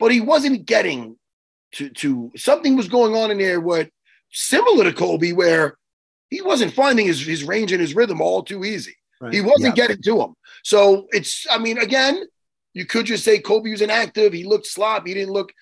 [0.02, 1.16] but he wasn't getting
[1.70, 3.88] to to something was going on in there what
[4.32, 5.78] similar to Colby where
[6.28, 8.96] he wasn't finding his, his range and his rhythm all too easy.
[9.20, 9.32] Right.
[9.32, 9.86] He wasn't yeah.
[9.86, 10.34] getting to him.
[10.64, 12.24] So it's I mean again,
[12.74, 15.52] you could just say Colby was inactive, he looked sloppy, he didn't look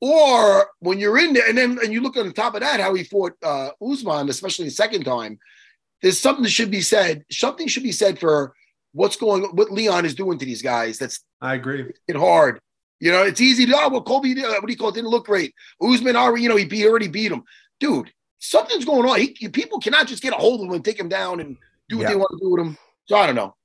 [0.00, 2.78] or when you're in there and then and you look on the top of that
[2.78, 5.40] how he fought uh Usman especially the second time,
[6.02, 7.24] there's something that should be said.
[7.32, 8.54] Something should be said for
[8.92, 10.98] what's going what Leon is doing to these guys.
[10.98, 11.92] That's I agree.
[12.06, 12.60] It hard
[13.02, 14.94] you know, it's easy to, oh, well, Colby, uh, what do you call it?
[14.94, 15.52] Didn't look great.
[15.82, 17.42] Usman already, you know, he, beat, already beat him.
[17.80, 19.18] Dude, something's going on.
[19.18, 21.56] He, people cannot just get a hold of him and take him down and
[21.88, 22.10] do what Yeah.
[22.10, 22.78] they want to do with him.
[23.06, 23.56] So I don't know.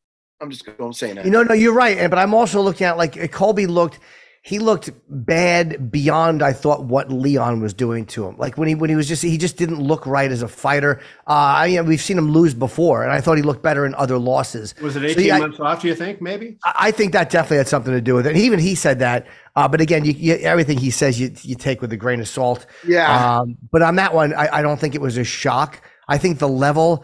[0.42, 1.26] I'm just I'm saying that.
[1.26, 2.00] You know, no, you're right.
[2.00, 4.00] And but I'm also looking at like Colby looked.
[4.48, 8.38] He looked bad beyond I thought what Leon was doing to him.
[8.38, 11.02] Like when he when he was just he just didn't look right as a fighter.
[11.28, 13.94] Uh, I mean, we've seen him lose before, and I thought he looked better in
[13.96, 14.74] other losses.
[14.82, 16.58] Was it So, 18 yeah, months off, do you think, maybe?
[16.64, 18.30] I I think that definitely had something to do with it.
[18.36, 19.28] And even he said that.
[19.58, 22.28] Uh, but again, you, you, everything he says you, you take with a grain of
[22.30, 22.66] salt.
[22.88, 23.40] yeah.
[23.40, 25.82] Um, but on that one, I, I don't think it was a shock.
[26.08, 27.04] I think the level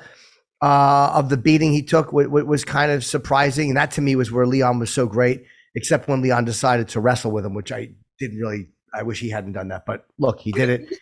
[0.62, 3.70] uh, of the beating he took w- w- was kind of surprising.
[3.70, 5.44] And that to me was where Leon was so great,
[5.76, 9.30] except when Leon decided to wrestle with him, which I didn't really, I wish he
[9.30, 9.86] hadn't done that.
[9.86, 10.98] But look, he did it.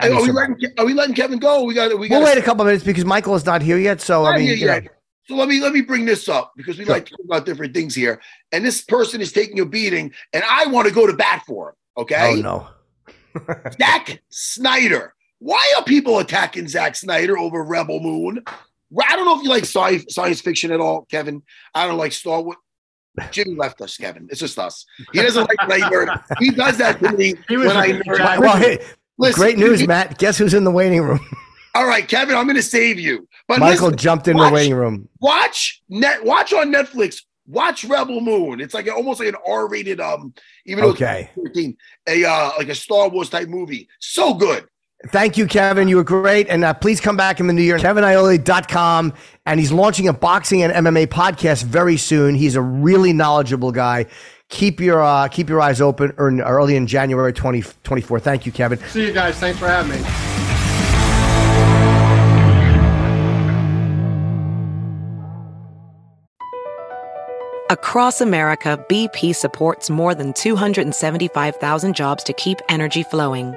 [0.00, 1.62] Are, we letting, are we letting Kevin go?
[1.62, 3.78] We got we got We'll wait a couple of minutes because Michael is not here
[3.78, 4.00] yet.
[4.00, 4.80] So, I mean, you know,
[5.28, 6.94] So let me let me bring this up because we Sure.
[6.94, 8.20] like to talk about different things here.
[8.52, 11.68] And this person is taking a beating, and I want to go to bat for
[11.70, 11.74] him.
[11.98, 12.68] Okay, oh no.
[13.78, 15.14] Zack Snyder.
[15.38, 18.42] Why are people attacking Zack Snyder over Rebel Moon?
[18.48, 21.42] I don't know if you like sci- science fiction at all, Kevin.
[21.74, 22.56] I don't like Star Wars.
[23.30, 24.28] Jimmy left us, Kevin.
[24.30, 24.84] It's just us.
[25.12, 26.22] He doesn't like when I nerd.
[26.38, 28.16] He does that to me He was when I in the nerd.
[28.18, 28.40] chat.
[28.40, 28.78] Well, hey,
[29.18, 30.18] Listen, great news, Matt.
[30.18, 31.20] Guess who's in the waiting room?
[31.74, 33.26] All right, Kevin, I'm going to save you.
[33.48, 35.08] But Michael listen, jumped in watch- the waiting room.
[35.20, 37.22] watch net watch on Netflix.
[37.48, 38.60] Watch Rebel Moon.
[38.60, 41.30] It's like almost like an R-rated um even though Okay.
[41.36, 41.76] it's 13,
[42.08, 43.88] a uh like a Star Wars type movie.
[44.00, 44.66] So good.
[45.08, 45.88] Thank you, Kevin.
[45.88, 46.48] You were great.
[46.48, 47.78] And uh, please come back in the new year.
[47.78, 49.12] KevinIole.com.
[49.44, 52.34] And he's launching a boxing and MMA podcast very soon.
[52.34, 54.06] He's a really knowledgeable guy.
[54.48, 58.20] Keep your uh, keep your eyes open early in January 2024.
[58.20, 58.78] Thank you, Kevin.
[58.88, 59.36] See you guys.
[59.36, 60.36] Thanks for having me.
[67.68, 73.56] Across America, BP supports more than 275,000 jobs to keep energy flowing.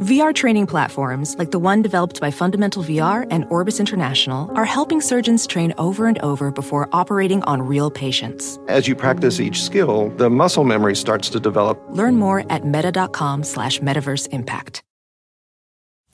[0.00, 5.02] VR training platforms, like the one developed by Fundamental VR and Orbis International, are helping
[5.02, 8.58] surgeons train over and over before operating on real patients.
[8.66, 11.78] As you practice each skill, the muscle memory starts to develop.
[11.90, 14.82] Learn more at meta.com slash metaverse impact.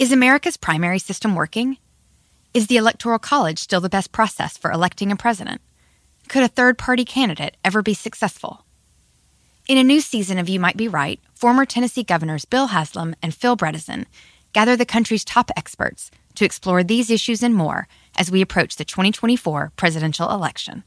[0.01, 1.77] Is America's primary system working?
[2.55, 5.61] Is the Electoral College still the best process for electing a president?
[6.27, 8.65] Could a third party candidate ever be successful?
[9.69, 13.35] In a new season of You Might Be Right, former Tennessee governors Bill Haslam and
[13.35, 14.07] Phil Bredesen
[14.53, 18.85] gather the country's top experts to explore these issues and more as we approach the
[18.85, 20.83] 2024 presidential election.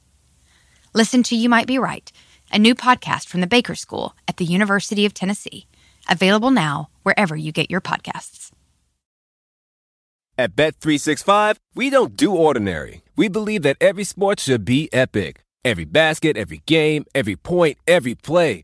[0.94, 2.12] Listen to You Might Be Right,
[2.52, 5.68] a new podcast from the Baker School at the University of Tennessee,
[6.10, 8.52] available now wherever you get your podcasts.
[10.36, 13.02] At Bet365, we don't do ordinary.
[13.16, 15.42] We believe that every sport should be epic.
[15.66, 18.64] Every basket, every game, every point, every play.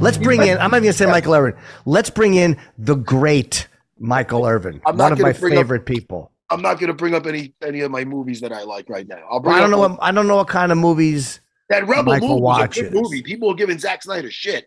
[0.00, 1.60] Let's bring in, I'm not even going to say Michael Irvin.
[1.84, 3.66] Let's bring in the great
[3.98, 6.32] Michael Irvin, I'm not one of my gonna bring up- favorite people.
[6.50, 9.06] I'm not going to bring up any any of my movies that I like right
[9.06, 9.18] now.
[9.30, 11.40] I'll bring I don't know what I don't know what kind of movies.
[11.68, 13.22] that Rebel Michael movie was a good movie.
[13.22, 14.66] People are giving Zack Snyder shit.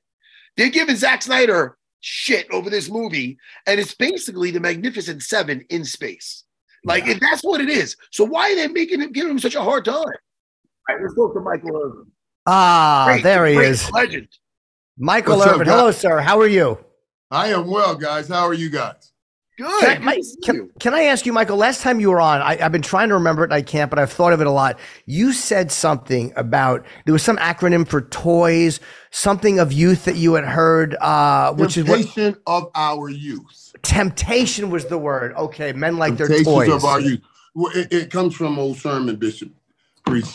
[0.57, 5.83] They're giving Zack Snyder shit over this movie, and it's basically the Magnificent Seven in
[5.83, 6.43] space.
[6.83, 7.95] Like if that's what it is.
[8.11, 9.95] So why are they making him giving him such a hard time?
[9.95, 10.05] All
[10.89, 12.11] right, let's talk to Michael Irvin.
[12.45, 13.89] Ah, Great, there he is.
[13.91, 14.27] Legend.
[14.97, 15.67] Michael What's Irvin.
[15.67, 15.73] guy?
[15.77, 16.19] Hello, sir.
[16.19, 16.77] How are you?
[17.29, 18.27] I am well, guys.
[18.27, 19.11] How are you guys?
[19.57, 19.79] Good.
[19.81, 21.57] Can I, Good Mi- to see can, can I ask you, Michael?
[21.57, 23.89] Last time you were on, I, I've been trying to remember it and I can't,
[23.89, 24.79] but I've thought of it a lot.
[25.05, 28.79] You said something about there was some acronym for toys,
[29.11, 33.73] something of youth that you had heard, uh, which is what Temptation of our youth.
[33.83, 35.33] temptation was the word.
[35.35, 36.69] Okay, men like their Temptations toys.
[36.69, 37.21] of our youth.
[37.53, 39.51] Well, it, it comes from old sermon bishop
[40.05, 40.25] preach.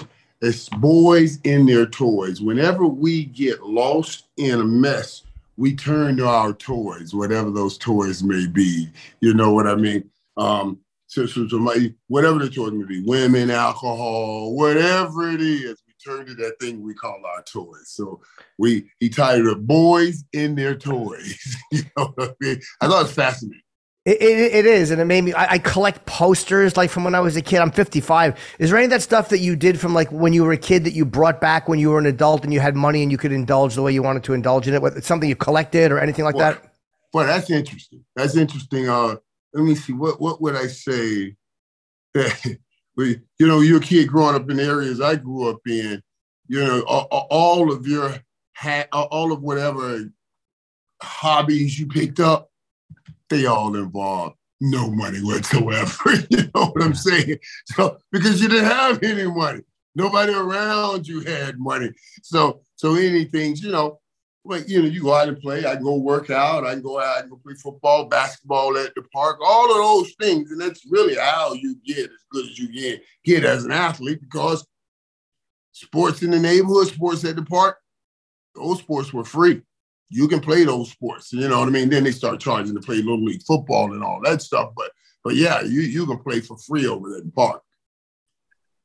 [0.42, 2.40] It's boys in their toys.
[2.40, 5.22] Whenever we get lost in a mess,
[5.56, 8.88] we turn to our toys, whatever those toys may be.
[9.20, 10.10] You know what I mean?
[10.36, 15.94] Um, so, so, my, whatever the toys may be, women, alcohol, whatever it is, we
[16.04, 17.86] turn to that thing we call our toys.
[17.86, 18.20] So
[18.58, 22.60] we he titled it "Boys in Their Toys." you know what I mean?
[22.80, 23.62] I thought it was fascinating.
[24.06, 25.32] It, it, it is, and it made me.
[25.32, 27.58] I, I, collect posters like from when I was a kid.
[27.58, 28.38] I'm 55.
[28.60, 30.56] Is there any of that stuff that you did from like when you were a
[30.56, 33.10] kid that you brought back when you were an adult and you had money and
[33.10, 34.82] you could indulge the way you wanted to indulge in it?
[34.96, 36.72] It's something you collected or anything like well, that?
[37.12, 38.04] Well, that's interesting.
[38.14, 38.88] That's interesting.
[38.88, 39.16] Uh,
[39.52, 39.92] let me see.
[39.92, 41.34] What what would I say?
[42.14, 46.00] you know, you're a kid growing up in areas I grew up in.
[46.46, 48.14] You know, all, all of your
[48.92, 50.08] all of whatever
[51.02, 52.50] hobbies you picked up
[53.28, 56.14] they all involved no money whatsoever.
[56.30, 57.38] you know what I'm saying?
[57.66, 59.60] So because you didn't have any money,
[59.94, 61.90] nobody around you had money.
[62.22, 64.00] So so anything, you know,
[64.44, 65.66] like you know, you go out and play.
[65.66, 66.64] I can go work out.
[66.64, 70.14] I can go out and go play football, basketball at the park, all of those
[70.20, 73.72] things, and that's really how you get as good as you get get as an
[73.72, 74.66] athlete because
[75.72, 77.78] sports in the neighborhood, sports at the park,
[78.54, 79.60] those sports were free
[80.08, 81.32] you can play those sports.
[81.32, 81.88] You know what I mean?
[81.88, 84.72] Then they start charging to play little league football and all that stuff.
[84.76, 84.92] But
[85.24, 87.62] but yeah, you you can play for free over there in park.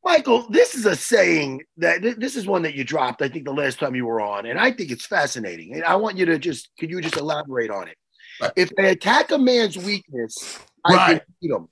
[0.04, 3.22] Michael, this is a saying that this is one that you dropped.
[3.22, 5.76] I think the last time you were on, and I think it's fascinating.
[5.76, 7.98] And I want you to just could you just elaborate on it?
[8.42, 8.52] Right.
[8.56, 11.08] If I attack a man's weakness, I right.
[11.10, 11.68] can beat him.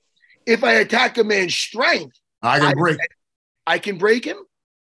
[0.46, 3.00] If I attack a man's strength, I can I, break.
[3.66, 4.38] I can break him.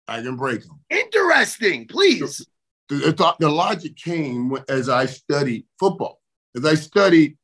[0.08, 0.80] I can break him.
[0.88, 1.86] Interesting.
[1.86, 2.46] Please
[2.88, 6.20] the, the logic came as I studied football,
[6.56, 7.36] as I studied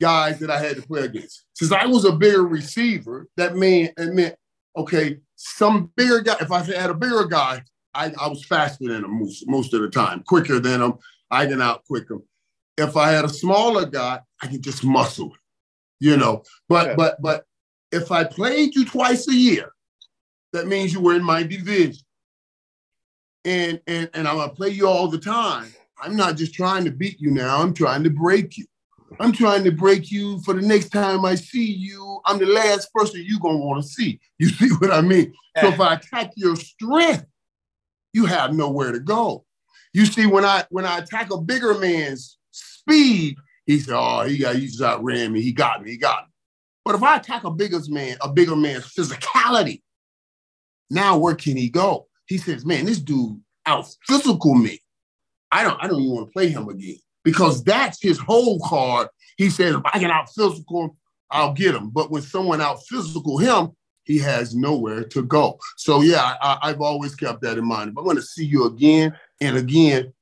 [0.00, 1.44] guys that I had to play against.
[1.54, 4.36] Since I was a bigger receiver, that meant it meant
[4.76, 6.36] okay, some bigger guy.
[6.40, 7.62] If I had a bigger guy,
[7.94, 10.94] I, I was faster than him most, most of the time, quicker than him.
[11.30, 12.22] I can out quick him.
[12.76, 15.38] If I had a smaller guy, I could just muscle him,
[15.98, 16.42] you know.
[16.68, 16.94] But yeah.
[16.96, 17.44] but but
[17.90, 19.72] if I played you twice a year,
[20.52, 22.05] that means you were in my division
[23.46, 25.72] and and and I'm gonna play you all the time.
[26.02, 27.62] I'm not just trying to beat you now.
[27.62, 28.66] I'm trying to break you.
[29.18, 32.20] I'm trying to break you for the next time I see you.
[32.26, 34.20] I'm the last person you're gonna want to see.
[34.38, 35.32] You see what I mean?
[35.58, 37.24] So if I attack your strength,
[38.12, 39.46] you have nowhere to go.
[39.94, 44.36] You see, when I when I attack a bigger man's speed, he said, "Oh, he
[44.36, 45.40] got he just outran me.
[45.40, 45.92] He got me.
[45.92, 46.32] He got me."
[46.84, 49.80] But if I attack a bigger man, a bigger man's physicality,
[50.90, 52.05] now where can he go?
[52.26, 54.80] He says, man, this dude out physical me.
[55.52, 59.08] I don't, I don't even want to play him again because that's his whole card.
[59.36, 60.96] He says, if I can out physical,
[61.30, 61.90] I'll get him.
[61.90, 63.72] But when someone out physical him,
[64.04, 65.58] he has nowhere to go.
[65.76, 67.90] So yeah, I, I've always kept that in mind.
[67.90, 70.12] If I want to see you again and again,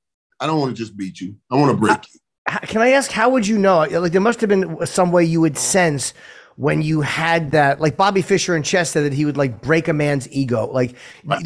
[0.41, 1.37] I don't want to just beat you.
[1.51, 2.21] I want to break you.
[2.63, 3.79] Can I ask, how would you know?
[3.85, 6.13] Like, there must have been some way you would sense
[6.57, 9.89] when you had that, like Bobby Fischer and chess said that he would like break
[9.89, 10.95] a man's ego, like,
[11.29, 11.45] and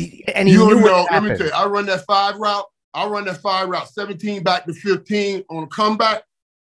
[0.49, 1.07] he you knew know.
[1.11, 2.66] Let me tell you, I run that five route.
[2.94, 6.23] I run that five route, 17 back to 15 on a comeback,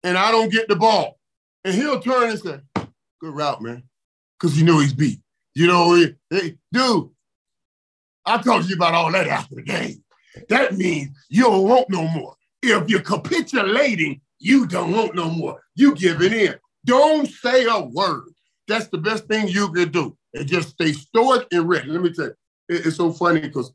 [0.02, 1.18] and I don't get the ball.
[1.64, 2.60] And he'll turn and say,
[3.20, 3.82] "Good route, man,"
[4.38, 5.20] because you know he's beat.
[5.54, 5.94] You know,
[6.30, 7.10] hey, dude,
[8.24, 10.02] I told you about all that after the game.
[10.48, 12.36] That means you don't want no more.
[12.62, 15.60] If you're capitulating, you don't want no more.
[15.74, 16.54] You giving in.
[16.84, 18.32] Don't say a word.
[18.68, 20.16] That's the best thing you can do.
[20.34, 21.88] And just stay stoic and ready.
[21.88, 22.34] Let me tell you,
[22.68, 23.72] it's so funny because,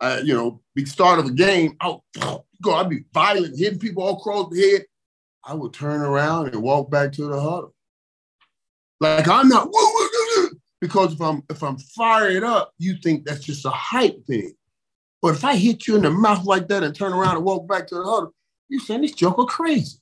[0.00, 2.02] uh, you know, the start of a game, oh,
[2.62, 4.84] go, I'd be violent, hitting people all across the head.
[5.44, 7.74] I would turn around and walk back to the huddle.
[8.98, 9.68] Like I'm not,
[10.80, 14.54] because if I'm if I'm fired up, you think that's just a hype thing.
[15.20, 17.68] But if I hit you in the mouth like that and turn around and walk
[17.68, 18.34] back to the huddle,
[18.68, 19.98] you saying this joker crazy.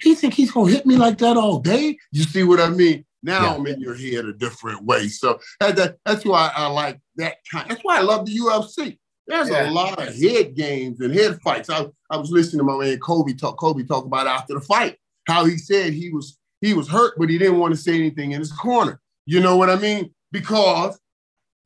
[0.00, 1.96] He think he's gonna hit me like that all day.
[2.12, 3.04] You see what I mean?
[3.22, 3.54] Now yeah.
[3.54, 5.08] I'm in your head a different way.
[5.08, 7.70] So that, that's why I like that kind.
[7.70, 8.98] That's why I love the UFC.
[9.26, 9.70] There's yeah.
[9.70, 11.70] a lot of head games and head fights.
[11.70, 13.58] I, I was listening to my man Colby talk.
[13.58, 17.28] Colby talk about after the fight how he said he was he was hurt, but
[17.28, 19.00] he didn't want to say anything in his corner.
[19.26, 20.10] You know what I mean?
[20.32, 20.98] Because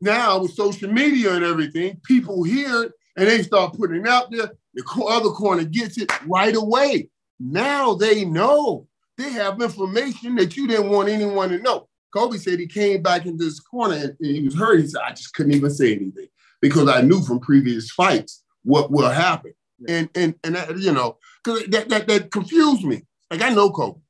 [0.00, 4.30] now with social media and everything, people hear it and they start putting it out
[4.30, 4.52] there.
[4.74, 7.10] The other corner gets it right away.
[7.40, 8.86] Now they know.
[9.16, 11.88] They have information that you didn't want anyone to know.
[12.12, 14.80] Colby said he came back into this corner and he was hurt.
[14.80, 16.28] He said, I just couldn't even say anything
[16.60, 19.52] because I knew from previous fights what will happen.
[19.88, 23.02] And and and that, you know, because that, that that confused me.
[23.30, 24.00] Like I know Colby.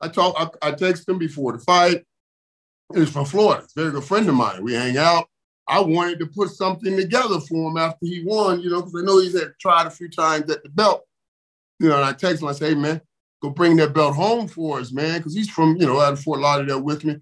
[0.00, 2.04] I talk, I, I texted him before the fight.
[2.94, 3.62] He's from Florida.
[3.62, 4.62] He's a very good friend of mine.
[4.62, 5.28] We hang out.
[5.66, 9.04] I wanted to put something together for him after he won, you know, because I
[9.04, 11.02] know he's had tried a few times at the belt.
[11.78, 13.00] You know, and I text him, I say, hey, man,
[13.40, 16.20] go bring that belt home for us, man, because he's from, you know, out of
[16.20, 17.16] Fort Lauderdale with me.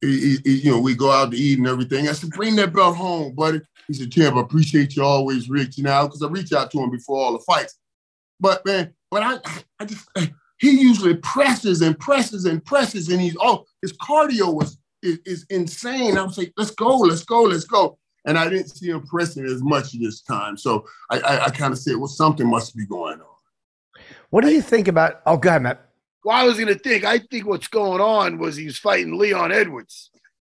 [0.00, 2.08] He, he, you know, we go out to eat and everything.
[2.08, 3.60] I said, bring that belt home, buddy.
[3.86, 6.90] He said, Champ, I appreciate you always reaching out because I reach out to him
[6.90, 7.78] before all the fights.
[8.40, 9.38] But man, but I,
[9.78, 10.26] I just, eh,
[10.58, 15.46] he usually presses and presses and presses, and he's oh, his cardio was is, is
[15.50, 16.18] insane.
[16.18, 17.98] I was like, let's go, let's go, let's go.
[18.24, 20.56] And I didn't see him pressing as much this time.
[20.56, 23.31] So I, I, I kind of said, well, something must be going on.
[24.32, 25.20] What do you think about?
[25.26, 25.86] Oh, go ahead, Matt.
[26.24, 27.04] Well, I was going to think.
[27.04, 30.10] I think what's going on was he was fighting Leon Edwards.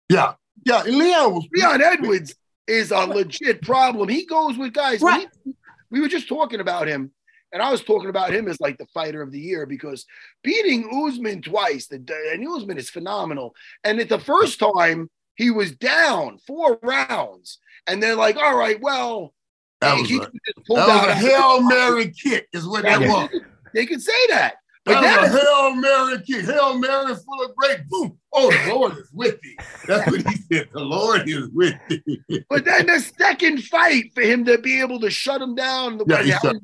[0.08, 0.32] Yeah,
[0.64, 0.82] yeah.
[0.84, 2.34] Leon was Leon Edwards
[2.66, 4.08] is a legit problem.
[4.08, 5.02] He goes with guys.
[5.02, 5.28] Right.
[5.44, 5.52] he-
[5.90, 7.10] we were just talking about him,
[7.52, 10.06] and I was talking about him as like the fighter of the year because
[10.42, 11.96] beating Usman twice, the
[12.32, 13.54] and Usman is phenomenal.
[13.84, 18.80] And at the first time, he was down four rounds, and they're like, "All right,
[18.80, 19.34] well."
[19.82, 20.32] That was he a- just
[20.68, 23.08] that was a hail mary kick, is what that Yeah.
[23.08, 23.28] was.
[23.76, 24.54] They could say that,
[24.86, 27.80] but That was a hail mary kick, hail mary full of grape.
[27.90, 28.18] Boom!
[28.32, 29.56] Oh, the Lord is with thee.
[29.86, 30.70] That's what he said.
[30.72, 32.22] The Lord is with thee.
[32.48, 36.00] But then the second fight for him to be able to shut him down.
[36.06, 36.56] Yeah, he shut-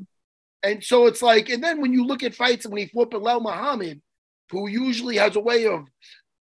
[0.62, 3.10] and so it's like, and then when you look at fights and when he fought
[3.10, 4.00] Belal Muhammad,
[4.50, 5.84] who usually has a way of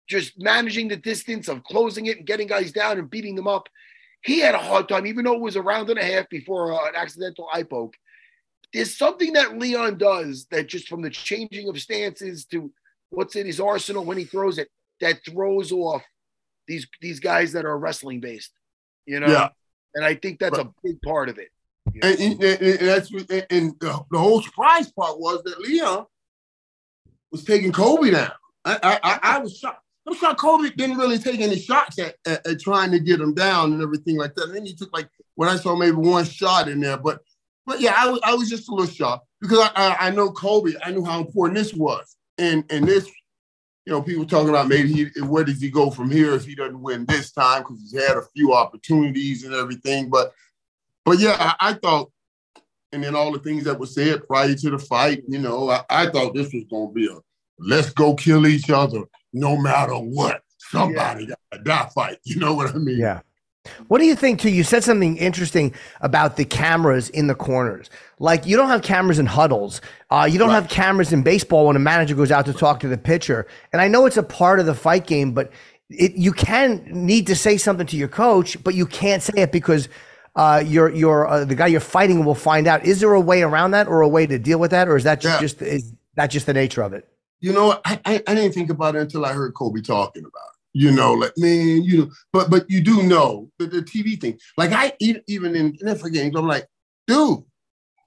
[0.08, 3.68] just managing the distance, of closing it and getting guys down and beating them up,
[4.24, 6.72] he had a hard time, even though it was a round and a half before
[6.72, 7.96] uh, an accidental eye poke.
[8.74, 12.72] There's something that Leon does that just from the changing of stances to
[13.10, 14.70] what's in his arsenal when he throws it,
[15.02, 16.04] that throws off
[16.68, 18.52] these these guys that are wrestling based,
[19.06, 19.28] you know.
[19.28, 19.50] Yeah.
[19.94, 21.50] And I think that's a big part of it.
[22.02, 26.06] And, and, and- and that's and, the, the whole surprise part was that Leon
[27.32, 28.32] was taking Colby down.
[28.64, 29.84] I I, I, I was shocked.
[30.08, 33.34] I'm shocked Colby didn't really take any shots at, at, at trying to get him
[33.34, 34.46] down and everything like that.
[34.46, 37.20] And then he took like when I saw maybe one shot in there, but
[37.66, 40.32] but yeah, I was I was just a little shocked because I, I I know
[40.32, 40.76] Colby.
[40.84, 43.10] I knew how important this was, and and this.
[43.88, 46.54] You know, people talking about maybe he, where does he go from here if he
[46.54, 50.08] doesn't win this time because he's had a few opportunities and everything.
[50.08, 50.34] But
[51.04, 52.12] but yeah, I, I thought,
[52.92, 55.82] and then all the things that were said prior to the fight, you know, I,
[55.90, 57.18] I thought this was going to be a
[57.58, 59.04] let's go kill each other
[59.34, 60.42] no matter what.
[60.58, 62.18] Somebody got to die fight.
[62.24, 63.00] You know what I mean?
[63.00, 63.22] Yeah.
[63.88, 64.50] What do you think too?
[64.50, 67.90] You said something interesting about the cameras in the corners.
[68.20, 69.82] Like you don't have cameras in huddles.
[70.10, 72.88] Uh, you don't have cameras in baseball when a manager goes out to talk to
[72.88, 73.48] the pitcher.
[73.72, 75.52] And I know it's a part of the fight game, but
[75.90, 79.52] it, you can need to say something to your coach, but you can't say it
[79.52, 79.90] because
[80.36, 82.86] uh, your your uh, the guy you're fighting will find out.
[82.86, 85.04] Is there a way around that, or a way to deal with that, or is
[85.04, 85.42] that just, Yeah.
[85.42, 87.08] just is that just the nature of it?
[87.42, 87.80] You know.
[87.84, 90.51] I, I I didn't think about it until I heard Colby talking about it.
[90.74, 94.40] You know, like man, you know, but but you do know the, the TV thing.
[94.58, 96.66] Like I even in NFL games, I'm like,
[97.08, 97.44] dude,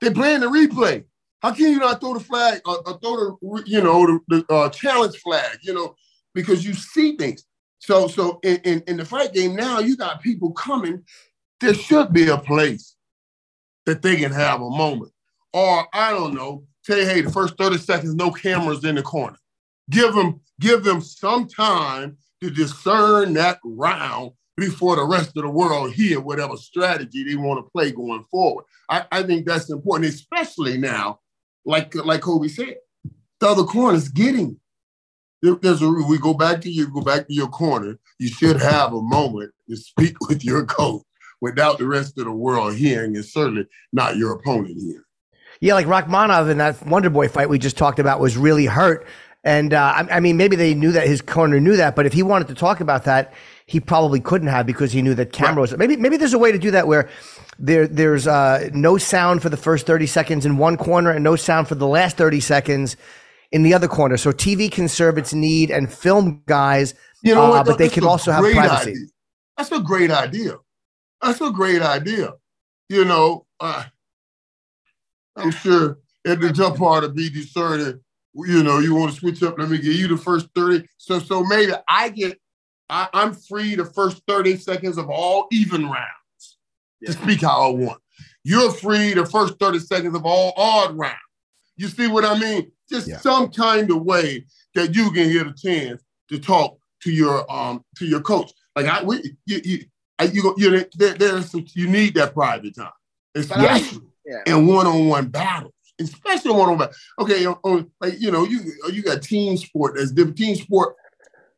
[0.01, 1.05] they're playing the replay.
[1.43, 4.55] How can you not throw the flag or, or throw the you know the, the
[4.55, 5.59] uh, challenge flag?
[5.61, 5.95] You know,
[6.35, 7.45] because you see things.
[7.81, 11.05] So so in, in in the fight game now, you got people coming.
[11.61, 12.97] There should be a place
[13.85, 15.13] that they can have a moment,
[15.53, 19.37] or I don't know, say hey, the first thirty seconds, no cameras in the corner.
[19.91, 25.49] Give them give them some time to discern that round before the rest of the
[25.51, 28.65] world hear whatever strategy they want to play going forward.
[28.89, 31.21] I, I think that's important, especially now,
[31.65, 32.77] like like Colby said,
[33.41, 34.59] the other corner is getting.
[35.43, 37.99] there- There's a we go back to you, go back to your corner.
[38.19, 41.03] You should have a moment to speak with your coach
[41.41, 45.01] without the rest of the world hearing, and certainly not your opponent hearing.
[45.61, 49.07] Yeah, like Rakhmonov in that Wonder Boy fight we just talked about was really hurt.
[49.45, 52.15] And uh, I, I mean, maybe they knew that his corner knew that, but if
[52.15, 53.33] he wanted to talk about that,
[53.67, 55.77] he probably couldn't have because he knew that cameras.
[55.77, 57.09] Maybe maybe there's a way to do that where
[57.59, 61.37] there there's uh, no sound for the first 30 seconds in one corner and no
[61.37, 62.97] sound for the last 30 seconds
[63.53, 64.17] in the other corner.
[64.17, 68.05] So TV can serve its need and film guys, You know uh, but they can
[68.05, 68.91] also have privacy.
[68.91, 69.07] idea.
[69.57, 70.57] That's a great idea.
[71.23, 72.35] That's a great idea.
[72.89, 73.85] You know, uh,
[75.37, 78.01] I'm sure at the jump part of be discerning,
[78.35, 80.87] you know, you want to switch up, let me give you the first 30.
[80.99, 82.39] So so maybe I get
[82.91, 86.59] I, I'm free the first 30 seconds of all even rounds
[87.05, 88.01] to speak how I want.
[88.43, 91.17] You're free the first 30 seconds of all odd rounds.
[91.77, 92.71] You see what I mean?
[92.91, 93.19] Just Yeah.
[93.19, 97.85] some kind of way that you can get a chance to talk to your um
[97.97, 98.51] to your coach.
[98.77, 99.85] Like I, we, you, you,
[100.19, 102.91] I, you, you there, there's some, you need that private time,
[103.35, 104.43] especially Yeah.
[104.47, 106.89] in one-on-one battles, especially one-on-one.
[107.21, 108.61] Okay, on, on- like you know, you
[108.93, 109.95] you got team sport.
[109.97, 110.37] That's different.
[110.39, 110.97] Team sport,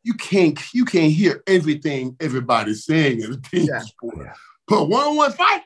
[0.03, 3.79] you can't you can't hear everything everybody's saying in a team Yeah.
[3.79, 4.27] sport.
[4.67, 5.61] But one-on-one fight,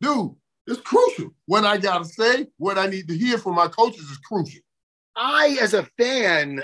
[0.00, 0.32] dude,
[0.66, 1.30] it's crucial.
[1.46, 4.60] What I gotta say, what I need to hear from my coaches is crucial.
[5.16, 6.62] I, as a fan,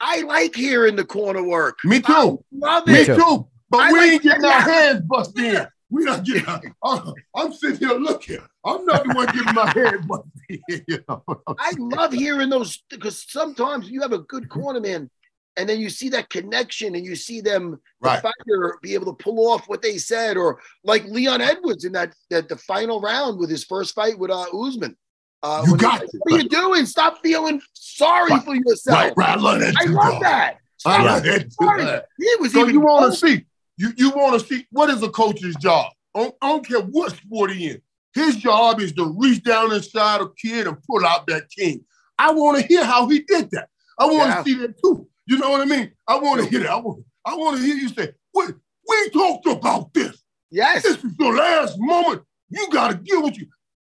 [0.00, 1.78] I like hearing the corner work.
[1.84, 2.42] Me too.
[2.52, 3.06] Love Me it.
[3.06, 3.16] too.
[3.16, 3.46] too.
[3.68, 5.66] But I we like- ain't getting our hands busted in.
[5.90, 6.46] We not getting.
[6.84, 8.38] I'm, I'm sitting here looking.
[8.64, 10.62] I'm not the one getting my head bumpy.
[10.86, 11.24] You know?
[11.58, 15.08] I love hearing those because sometimes you have a good cornerman,
[15.56, 18.22] and then you see that connection, and you see them Right.
[18.22, 21.92] the fighter be able to pull off what they said, or like Leon Edwards in
[21.92, 24.96] that that the final round with his first fight with uh, Usman.
[25.42, 26.10] Uh, You got it.
[26.20, 26.86] What are you doing?
[26.86, 28.42] Stop feeling sorry Right.
[28.44, 29.12] for yourself.
[29.16, 29.30] Right, right.
[29.30, 29.74] I love that.
[29.76, 30.58] I love that.
[30.86, 31.52] I love that.
[31.52, 32.00] sorry.
[32.18, 33.44] He was So even you want to see?
[33.80, 35.90] You you want to see what is a coach's job?
[36.14, 37.80] I don't, I don't care what sport he in.
[38.12, 41.82] His job is to reach down inside a kid and pull out that king.
[42.18, 43.70] I want to hear how he did that.
[43.98, 44.34] I want Yeah.
[44.36, 45.08] to see that too.
[45.26, 45.92] You know what I mean?
[46.06, 46.70] I want to hear that.
[46.70, 48.50] I want, I want to hear you say, "Wait,
[48.86, 50.22] we talked about this.
[50.50, 50.82] Yes.
[50.82, 52.22] This is your last moment.
[52.50, 53.46] You got to deal with you."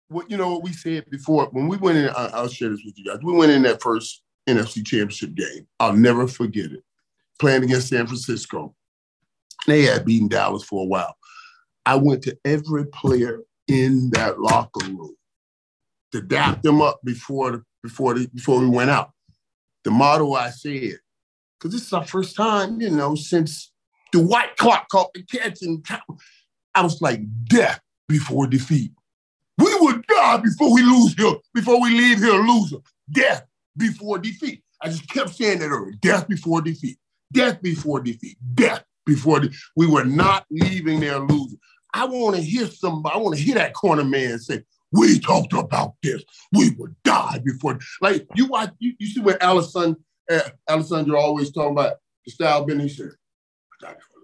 [0.09, 2.09] What you know what we said before when we went in.
[2.09, 3.19] I, I'll share this with you guys.
[3.23, 5.69] We went in that first NFC Championship game.
[5.79, 6.83] I'll never forget it.
[7.39, 8.75] Playing against San Francisco.
[9.67, 11.17] They had beaten Dallas for a while.
[11.85, 15.15] I went to every player in that locker room
[16.13, 19.13] to dap them up before the, before the, before we went out.
[19.85, 20.99] The motto I said,
[21.59, 23.73] because this is our first time, you know, since
[24.13, 25.85] the Dwight Clark caught the catch and
[26.75, 28.93] I was like, death before defeat.
[29.59, 32.77] We would die before we lose here, before we leave here a loser.
[33.11, 34.63] Death before defeat.
[34.83, 35.95] I just kept saying that earlier.
[36.01, 36.99] Death before defeat.
[37.33, 38.37] Death before defeat.
[38.55, 41.59] Death before de- we were not leaving there losing.
[41.95, 45.53] I want to hear somebody, I want to hear that corner man say, we talked
[45.53, 46.23] about this.
[46.53, 47.79] We would die before.
[48.01, 50.01] Like you watch, you, you see what Alessandro,
[50.31, 51.95] uh, Alessandro always talking about
[52.25, 53.11] the style Benny said.
[53.83, 54.23] "I die before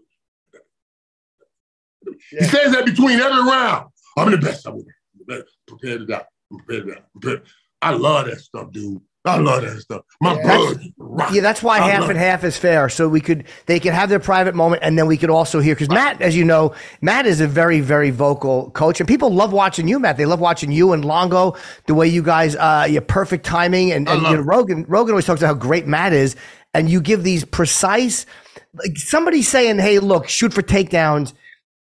[2.06, 3.90] losing." He says that between every round.
[4.16, 4.66] I'm the best.
[4.66, 5.44] I'm the best.
[5.66, 6.24] Prepare to die.
[6.50, 7.02] I'm prepared to die.
[7.12, 7.42] Prepared.
[7.80, 9.00] I love that stuff, dude.
[9.24, 10.02] I love that stuff.
[10.20, 10.42] My Yeah.
[10.56, 10.80] blood.
[10.80, 11.34] is.
[11.36, 12.88] Yeah, that's why I half and half is fair.
[12.88, 15.74] So we could they could have their private moment, and then we could also hear
[15.76, 19.52] because Matt, as you know, Matt is a very very vocal coach, and people love
[19.52, 20.16] watching you, Matt.
[20.16, 21.54] They love watching you and Longo,
[21.86, 24.40] the way you guys, uh, your perfect timing, and, and you know.
[24.40, 24.84] Rogan.
[24.88, 26.34] Rogan always talks about how great Matt is,
[26.74, 28.26] and you give these precise.
[28.74, 31.32] Like somebody saying, "Hey, look, shoot for takedowns."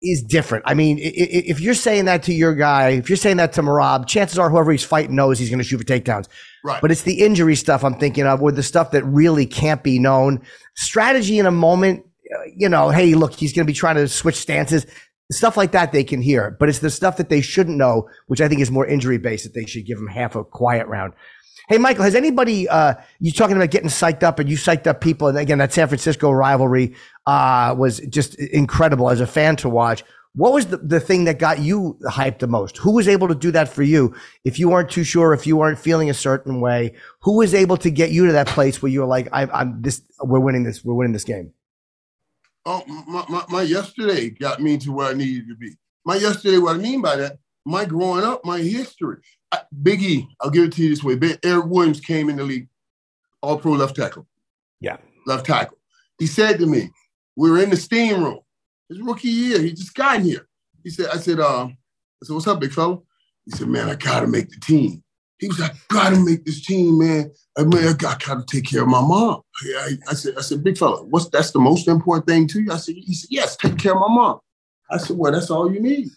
[0.00, 0.64] Is different.
[0.64, 4.06] I mean, if you're saying that to your guy, if you're saying that to Merab,
[4.06, 6.28] chances are whoever he's fighting knows he's going to shoot for takedowns.
[6.62, 6.80] Right.
[6.80, 9.98] But it's the injury stuff I'm thinking of, or the stuff that really can't be
[9.98, 10.42] known.
[10.76, 14.06] Strategy in a moment, uh, you know, hey, look, he's going to be trying to
[14.06, 14.86] switch stances.
[15.32, 18.40] Stuff like that they can hear, but it's the stuff that they shouldn't know, which
[18.40, 21.12] I think is more injury based that they should give him half a quiet round.
[21.68, 25.02] Hey, Michael, has anybody, uh, you talking about getting psyched up and you psyched up
[25.02, 25.28] people?
[25.28, 26.94] And again, that San Francisco rivalry,
[27.26, 30.02] uh, was just incredible as a fan to watch.
[30.34, 32.78] What was the, the thing that got you hyped the most?
[32.78, 34.14] Who was able to do that for you?
[34.44, 37.76] If you weren't too sure, if you weren't feeling a certain way, who was able
[37.78, 40.64] to get you to that place where you were like, I, I'm this, we're winning
[40.64, 41.52] this, we're winning this game?
[42.64, 45.72] Oh, my, my, my yesterday got me to where I needed to be.
[46.06, 49.18] My yesterday, what I mean by that, my growing up, my history.
[49.52, 51.18] I, Big E, I'll give it to you this way.
[51.44, 52.68] Erik Williams came in the league,
[53.42, 54.26] all pro left tackle,
[54.80, 54.98] Yeah.
[55.26, 55.78] left tackle.
[56.18, 56.90] He said to me,
[57.36, 58.40] we were in the steam room.
[58.88, 60.48] His rookie year, he just got here.
[60.82, 61.76] He said, I said, uh, I
[62.24, 62.98] said, what's up, big fella?
[63.44, 65.02] He said, man, I gotta make the team.
[65.38, 67.30] He was like, gotta make this team, man.
[67.56, 69.42] I mean, I got, gotta take care of my mom.
[69.78, 72.72] I, I said, I said, big fella, what's that's the most important thing to you?
[72.72, 74.40] I said, he said, yes, take care of my mom.
[74.90, 76.08] I said, well, that's all you need.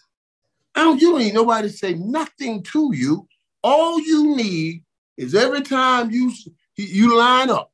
[0.74, 3.28] I don't, you don't need nobody to say nothing to you.
[3.62, 4.84] All you need
[5.16, 6.32] is every time you
[6.76, 7.70] you line up,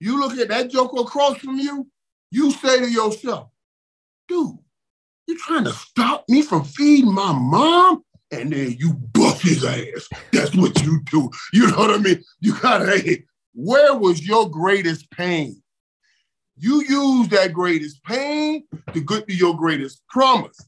[0.00, 1.86] you look at that joker across from you,
[2.30, 3.48] you say to yourself,
[4.28, 4.58] dude,
[5.26, 8.02] you trying to stop me from feeding my mom?
[8.30, 10.08] And then you bust his ass.
[10.32, 11.30] That's what you do.
[11.52, 12.22] You know what I mean?
[12.40, 13.24] You gotta, hey,
[13.54, 15.62] where was your greatest pain?
[16.56, 20.58] You use that greatest pain to get to your greatest promise.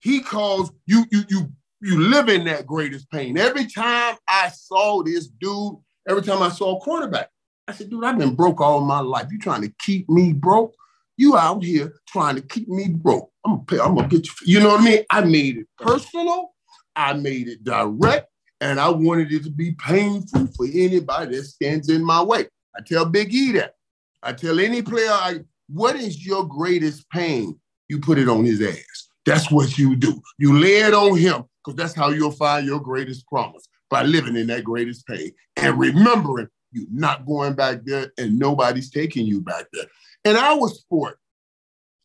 [0.00, 3.38] He calls you, you, you, you live in that greatest pain.
[3.38, 5.76] Every time I saw this dude,
[6.08, 7.30] every time I saw a quarterback,
[7.66, 9.28] I said, dude, I've been broke all my life.
[9.30, 10.74] You trying to keep me broke?
[11.16, 13.30] You out here trying to keep me broke.
[13.44, 14.32] I'm gonna pay, I'm gonna get you.
[14.44, 15.04] You know what I mean?
[15.10, 16.54] I made it personal,
[16.94, 18.28] I made it direct,
[18.60, 22.46] and I wanted it to be painful for anybody that stands in my way.
[22.76, 23.74] I tell Big E that.
[24.22, 27.58] I tell any player, I, what is your greatest pain?
[27.88, 28.97] You put it on his ass.
[29.28, 30.20] That's what you do.
[30.38, 34.36] You lay it on him because that's how you'll find your greatest promise by living
[34.36, 39.40] in that greatest pain and remembering you're not going back there and nobody's taking you
[39.40, 39.86] back there.
[40.24, 41.18] In our sport,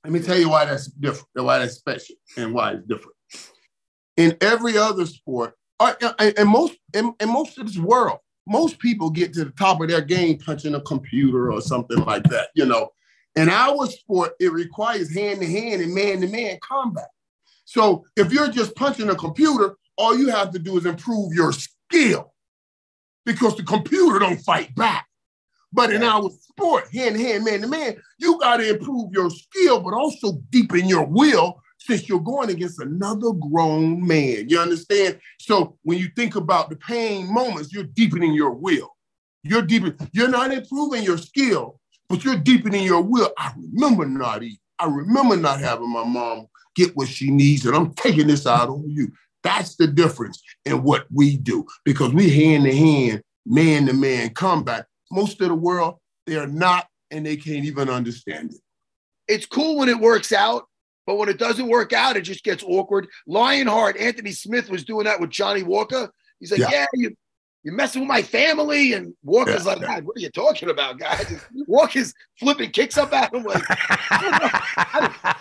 [0.03, 3.15] let me tell you why that's different, why that's special, and why it's different.
[4.17, 8.80] In every other sport, uh, and and most in, in most of this world, most
[8.80, 12.49] people get to the top of their game punching a computer or something like that,
[12.53, 12.89] you know.
[13.36, 17.07] In our sport, it requires hand to hand and man to man combat.
[17.74, 21.51] So if you're just punching a computer, all you have to do is improve your
[21.51, 22.32] skill
[23.26, 25.07] because the computer don't fight back.
[25.71, 29.32] But in our sport, hand to hand, man to man, you got to improve your
[29.32, 34.49] skill, but also deepen your will since you're going against another grown man.
[34.49, 35.19] You understand?
[35.39, 38.95] So when you think about the pain moments, you're deepening your will.
[39.41, 43.32] You're deepening, you're not improving your skill, but you're deepening your will.
[43.36, 44.59] I remember not eating.
[44.78, 48.69] I remember not having my mom get what she needs, and I'm taking this out
[48.69, 49.11] on you.
[49.43, 54.30] That's the difference in what we do because we hand to hand, man to man
[54.34, 54.86] combat.
[55.11, 58.59] Most of the world, they are not, and they can't even understand it.
[59.28, 60.63] It's cool when it works out,
[61.05, 63.07] but when it doesn't work out, it just gets awkward.
[63.28, 66.09] Lionheart, Anthony Smith was doing that with Johnny Walker.
[66.39, 66.86] He's like, yeah, Yeah.
[66.93, 67.15] you,
[67.63, 68.93] you're messing with my family.
[68.93, 69.74] And Walker's Yeah.
[69.74, 71.41] like, God, what are you talking about, guys?
[71.67, 74.49] Walker's flipping kicks up at him like, I don't know.
[74.78, 75.38] I don't,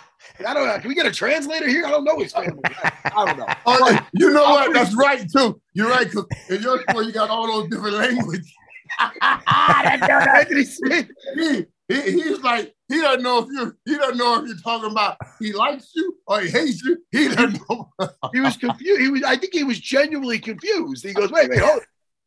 [0.46, 0.78] I don't know.
[0.78, 1.86] Can we get a translator here?
[1.86, 2.60] I don't know his family.
[2.64, 3.46] I, I don't know.
[3.66, 4.72] Oh, you know what?
[4.72, 5.60] That's right too.
[5.74, 6.10] You're right.
[6.10, 8.52] Cause in your sport, you got all those different languages.
[9.22, 11.08] Anthony Smith.
[11.36, 14.90] He, he, he's like he doesn't know if you he doesn't know if you're talking
[14.90, 16.98] about he likes you or he hates you.
[17.10, 17.90] He doesn't know.
[18.32, 19.00] He was confused.
[19.00, 19.22] He was.
[19.22, 21.04] I think he was genuinely confused.
[21.04, 21.82] He goes, "Wait, wait, hold.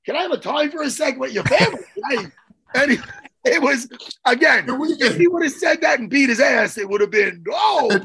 [0.06, 1.82] Can I have a time for a second with your family?"
[2.74, 2.98] And he,
[3.46, 3.88] it was
[4.26, 4.66] again.
[4.68, 7.44] If he would have said that and beat his ass, it would have been.
[7.50, 8.00] Oh.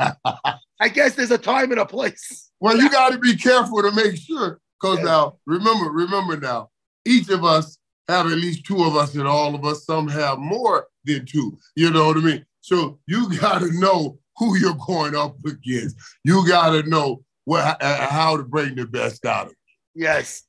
[0.80, 2.50] I guess there's a time and a place.
[2.60, 4.60] Well, you got to be careful to make sure.
[4.80, 5.04] Because Yeah.
[5.04, 6.70] now, remember, remember now,
[7.04, 7.78] each of us
[8.08, 11.58] have at least two of us, and all of us, some have more than two.
[11.74, 12.46] You know what I mean?
[12.60, 15.96] So you got to know who you're going up against.
[16.24, 19.58] You got to know what, uh, how to bring the best out of it.
[19.96, 20.44] Yes.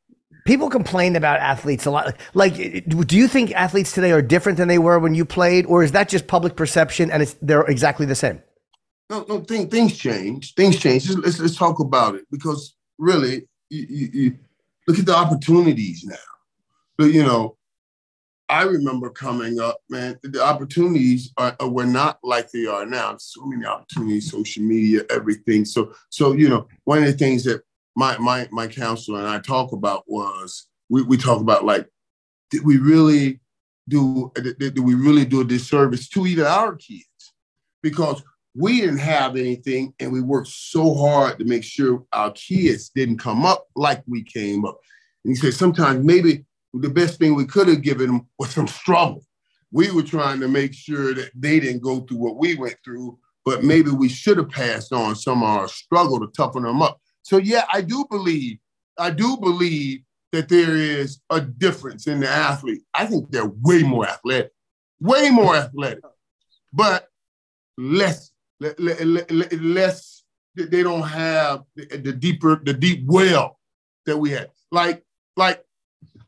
[0.50, 2.16] People complain about athletes a lot.
[2.34, 2.56] Like,
[2.88, 5.92] do you think athletes today are different than they were when you played, or is
[5.92, 8.42] that just public perception and it's they're exactly the same?
[9.12, 10.56] No, no, thing, things change.
[10.56, 11.04] Things change.
[11.04, 14.38] Just, let's, let's talk about it because really, you, you, you
[14.88, 16.16] look at the opportunities now.
[16.98, 17.56] But, you know,
[18.50, 23.18] I remember coming up, man, the opportunities are, were not like they are now.
[23.20, 25.64] So many opportunities, social media, everything.
[25.64, 27.62] So, so you know, one of the things that
[28.00, 31.86] my my my counselor and I talk about was we, we talk about like,
[32.50, 33.42] did we really
[33.90, 37.06] do did, did we really do a disservice to even our kids?
[37.84, 38.24] Because
[38.56, 43.20] we didn't have anything and we worked so hard to make sure our kids didn't
[43.20, 44.80] come up like we came up.
[45.26, 48.68] And he said sometimes maybe the best thing we could have given them was some
[48.68, 49.24] struggle.
[49.72, 53.20] We were trying to make sure that they didn't go through what we went through,
[53.44, 57.00] but maybe we should have passed on some of our struggle to toughen them up.
[57.30, 58.58] So yeah, I do believe,
[58.98, 60.02] I do believe
[60.32, 62.82] that there is a difference in the athlete.
[62.96, 64.52] I think they're way more athletic,
[65.00, 66.04] way more athletic,
[66.74, 67.08] but
[67.78, 70.24] less, le- le- le- le- less.
[70.56, 73.60] They don't have the, the deeper, the deep well
[74.08, 74.50] that we had.
[74.72, 75.06] Like,
[75.38, 75.64] like,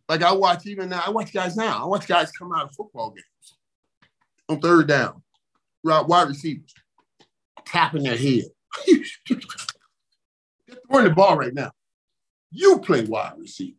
[0.08, 1.02] like I watch even now.
[1.04, 1.82] I watch guys now.
[1.84, 3.58] I watch guys come out of football games
[4.47, 5.24] on third down,
[5.84, 6.76] right, wide receivers
[7.66, 8.43] tapping their head.
[10.92, 11.72] They're throwing the ball right now.
[12.52, 13.78] You play wide receiver.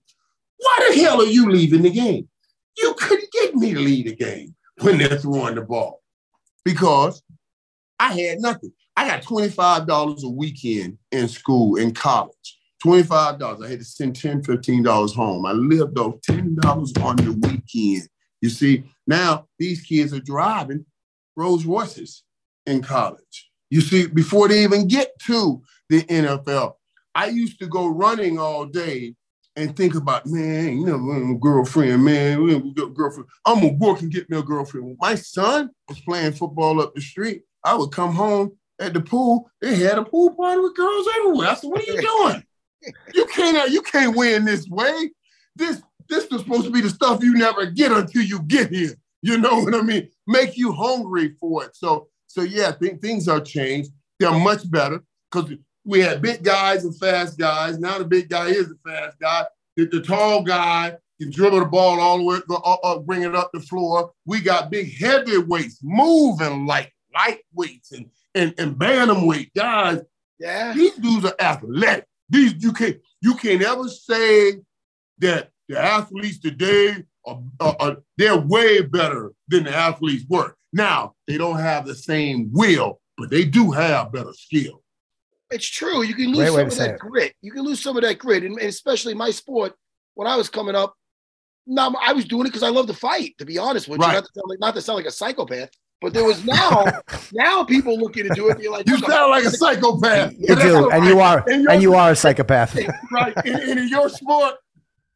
[0.58, 2.28] Why the hell are you leaving the game?
[2.76, 6.02] You couldn't get me to leave the game when they're throwing the ball
[6.64, 7.22] because
[7.98, 8.72] I had nothing.
[8.96, 12.58] I got $25 a weekend in school, in college.
[12.84, 13.64] $25.
[13.64, 15.46] I had to send $10, $15 home.
[15.46, 18.08] I lived off $10 on the weekend.
[18.40, 20.84] You see, now these kids are driving
[21.36, 22.22] Rolls Royces
[22.66, 23.50] in college.
[23.70, 26.74] You see, before they even get to the NFL,
[27.14, 29.14] I used to go running all day
[29.56, 33.28] and think about, man, you know, girlfriend, man, girlfriend.
[33.44, 34.96] I'm gonna work and get me a girlfriend.
[35.00, 37.42] My son was playing football up the street.
[37.64, 39.50] I would come home at the pool.
[39.60, 41.48] They had a pool party with girls everywhere.
[41.48, 42.42] I said, "What are you doing?
[43.14, 45.10] you can't, you can't win this way.
[45.54, 48.94] This, this is supposed to be the stuff you never get until you get here.
[49.20, 50.08] You know what I mean?
[50.26, 51.76] Make you hungry for it.
[51.76, 53.90] So, so yeah, th- things are changed.
[54.18, 55.52] They're much better because
[55.84, 57.78] we had big guys and fast guys.
[57.78, 59.44] Now the big guy is the fast guy.
[59.76, 63.34] The, the tall guy can dribble the ball all the way, uh, uh, bring it
[63.34, 64.12] up the floor.
[64.26, 70.00] We got big heavyweights, moving like lightweights and, and, and bantamweight guys.
[70.38, 70.72] Yeah.
[70.74, 72.06] These dudes are athletic.
[72.28, 74.54] These you can't you can't ever say
[75.18, 80.54] that the athletes today are, are, are they're way better than the athletes were.
[80.72, 84.81] Now they don't have the same will, but they do have better skill.
[85.52, 86.02] It's true.
[86.02, 86.98] You can lose Great some of that it.
[86.98, 87.34] grit.
[87.42, 89.74] You can lose some of that grit, and, and especially my sport.
[90.14, 90.94] When I was coming up,
[91.66, 93.36] no, I was doing it because I love to fight.
[93.38, 95.70] To be honest with you, not to, sound like, not to sound like a psychopath.
[96.02, 96.84] But there was now,
[97.32, 98.60] now people looking to do it.
[98.60, 100.34] You're like, You sound like a psychopath.
[100.38, 102.76] You do, and you are, and you are a psychopath.
[103.12, 103.32] right.
[103.44, 104.56] And, and in your sport,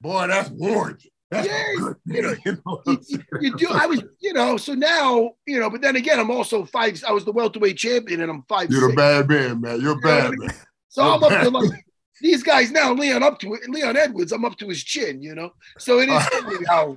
[0.01, 1.11] boy, that's warranted.
[1.31, 1.73] That's Yeah,
[2.07, 2.99] you know, You know you,
[3.41, 3.69] you- do.
[3.71, 7.03] I was, you know, so now, you know, but then again, I'm also five.
[7.07, 8.71] I was the welterweight champion, and I'm five.
[8.71, 9.81] You're a bad man, man.
[9.81, 10.47] You're a You I bad mean?
[10.47, 10.57] man.
[10.89, 11.85] So I'm up to like
[12.21, 12.93] these guys now.
[12.93, 13.69] Leon up to it.
[13.69, 14.33] Leon Edwards.
[14.33, 15.21] I'm up to his chin.
[15.21, 15.51] You know.
[15.79, 16.97] So it is funny how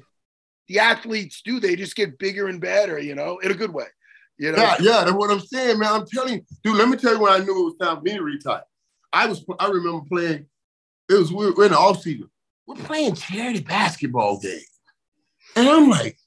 [0.68, 1.60] the athletes do.
[1.60, 3.00] They just get bigger and better.
[3.00, 3.88] You know, in a good way.
[4.38, 4.60] You know.
[4.60, 5.92] Yeah, yeah, that's what I'm saying, man.
[5.92, 6.78] I'm telling you, dude.
[6.78, 8.62] Let me tell you when I knew it was time for me to retire.
[9.12, 10.46] I was, I remember playing.
[11.10, 12.30] It was we were in the off season.
[12.70, 14.60] We're playing charity basketball game,
[15.56, 16.20] and I'm like,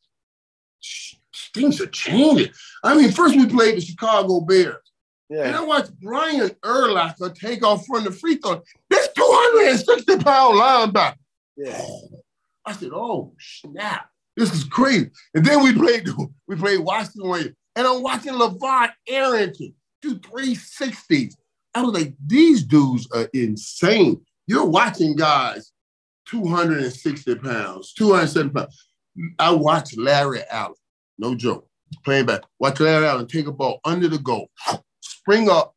[1.55, 2.53] things are changing.
[2.83, 4.75] I mean, first we played the Chicago Bears,
[5.31, 8.61] and I watched Brian Urlacher take off from the free throw.
[8.91, 11.15] This 260 pound linebacker.
[11.57, 11.81] Yeah.
[11.81, 12.09] Oh,
[12.67, 16.09] I said, "Oh snap, this is crazy." And then we played
[16.49, 21.35] we played Washington Wayne, and I'm watching LaVar Arrington do 360s.
[21.73, 25.72] I was like, "These dudes are insane." You're watching guys
[26.33, 28.89] 260 pounds, 270 pounds.
[29.39, 30.75] I watched Larry Allen,
[31.19, 31.69] no joke,
[32.05, 32.41] playing back.
[32.59, 34.51] Watch Larry Allen take a ball under the goal,
[35.01, 35.75] spring up,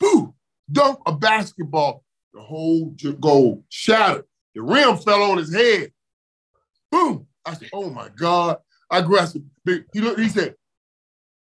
[0.00, 0.34] boom,
[0.72, 2.02] dunk a basketball.
[2.32, 4.24] The whole goal shattered.
[4.54, 5.92] The rim fell on his head.
[6.90, 7.26] Boom.
[7.44, 8.58] I said, oh my God.
[8.88, 9.84] I grasped it.
[9.92, 10.54] He looked, he said,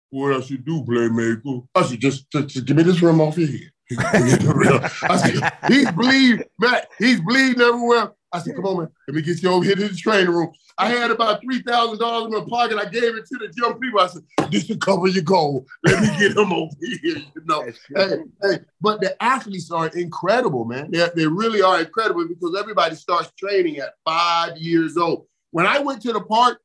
[0.08, 1.66] what else you do, playmaker?
[1.74, 3.70] I said, just, just, just give me this rim off your head.
[3.98, 8.12] I said, he's bleeding, Matt, he's bleeding everywhere.
[8.32, 10.52] I said, come on, man, let me get you over here to the training room.
[10.78, 12.78] I had about $3,000 in my pocket.
[12.78, 14.00] I gave it to the young people.
[14.00, 15.66] I said, this will cover your goal.
[15.84, 17.62] Let me get him over here, you know.
[17.94, 20.90] Hey, hey, but the athletes are incredible, man.
[20.90, 25.26] They, they really are incredible because everybody starts training at five years old.
[25.50, 26.60] When I went to the park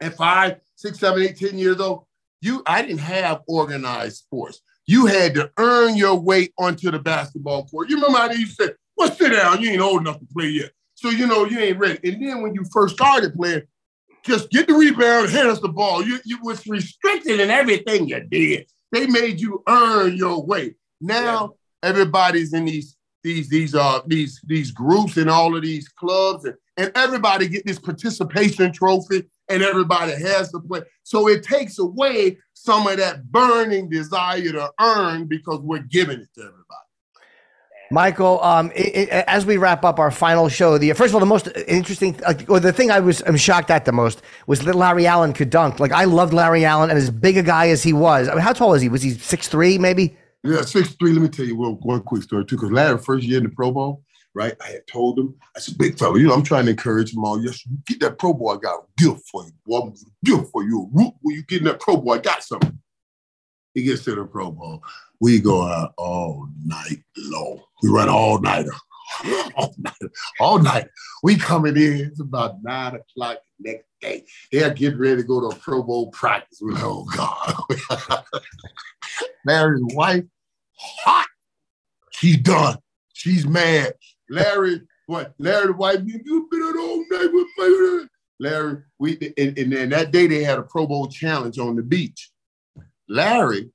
[0.00, 2.04] at five, six, seven, eight, ten years old,
[2.40, 4.62] you I didn't have organized sports.
[4.86, 7.88] You had to earn your way onto the basketball court.
[7.88, 10.26] You remember how they used to say, well, sit down, you ain't old enough to
[10.26, 10.72] play yet.
[10.94, 11.98] So you know you ain't ready.
[12.12, 13.62] And then when you first started playing,
[14.22, 16.04] just get the rebound, hand us the ball.
[16.04, 18.66] You, you was restricted in everything you did.
[18.92, 20.74] They made you earn your way.
[21.00, 26.44] Now everybody's in these these these uh these these groups and all of these clubs
[26.44, 30.82] and, and everybody get this participation trophy and everybody has to play.
[31.04, 36.28] So it takes away some of that burning desire to earn because we're giving it
[36.34, 36.79] to everybody.
[37.92, 41.20] Michael, um, i i as we wrap up our final show the first of all,
[41.20, 44.60] the most interesting, like, or the thing I was I'm shocked at the most was
[44.60, 45.80] that Larry Allen could dunk.
[45.80, 48.42] Like I loved Larry Allen, and as big a guy as he was, I mean,
[48.42, 48.88] how tall is he?
[48.88, 50.16] Was he six three, maybe?
[50.44, 51.12] Yeah, six three.
[51.12, 52.56] Let me tell you one, one quick story too.
[52.56, 54.54] Because Larry, first year in the Pro Bowl, right?
[54.64, 57.24] I had told him, I said, "Big fella, you know, I'm trying to encourage him
[57.24, 57.42] all.
[57.44, 58.50] Yes, you get that Pro Bowl.
[58.50, 59.52] I got a gift for you.
[59.66, 60.88] Boy, I'm gift for you.
[60.92, 62.12] Root when you get in that Pro Bowl.
[62.12, 62.78] I got something."
[63.74, 64.82] He gets to the Pro Bowl.
[65.20, 67.60] We go out all night long.
[67.82, 68.72] We run all nighter,
[69.56, 70.10] all night,
[70.40, 70.88] all night.
[71.22, 72.00] We coming in.
[72.00, 74.24] It's about nine o'clock the next day.
[74.52, 76.58] They're getting ready to go to a Pro Bowl practice.
[76.60, 78.24] We're like, oh God.
[79.44, 80.24] Larry's wife,
[80.74, 81.26] hot.
[82.12, 82.76] She's done.
[83.12, 83.94] She's mad.
[84.28, 85.34] Larry, what?
[85.38, 88.08] Larry's wife, you've been out all night with me.
[88.38, 91.82] Larry, we and, and then that day they had a Pro Bowl challenge on the
[91.82, 92.30] beach.
[93.08, 93.70] Larry,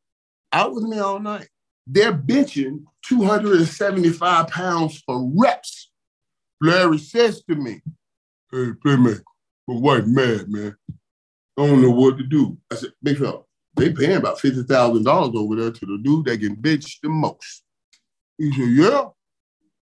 [0.52, 1.50] out with me all night.
[1.88, 5.92] They're benching 275 pounds for reps.
[6.62, 7.82] Larry says to me,
[8.52, 9.22] Hey, Playmaker,
[9.68, 10.76] my wife mad, man.
[11.58, 12.58] I don't know what to do.
[12.72, 13.42] I said, Big fella,
[13.76, 17.64] they paying about $50,000 over there to the dude that can bitch the most.
[18.38, 19.06] He said, yeah,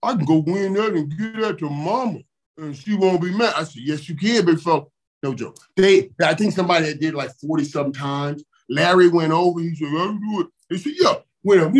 [0.04, 2.20] I can go win that and give that to mama
[2.58, 3.54] and she won't be mad.
[3.56, 4.86] I said, yes, you can, big fella.
[5.24, 5.58] No joke.
[5.76, 8.44] They, I think somebody that did like 40 some times.
[8.70, 9.60] Larry went over.
[9.60, 10.48] He said, I'll do it.
[10.70, 11.16] He said, yeah.
[11.44, 11.72] Up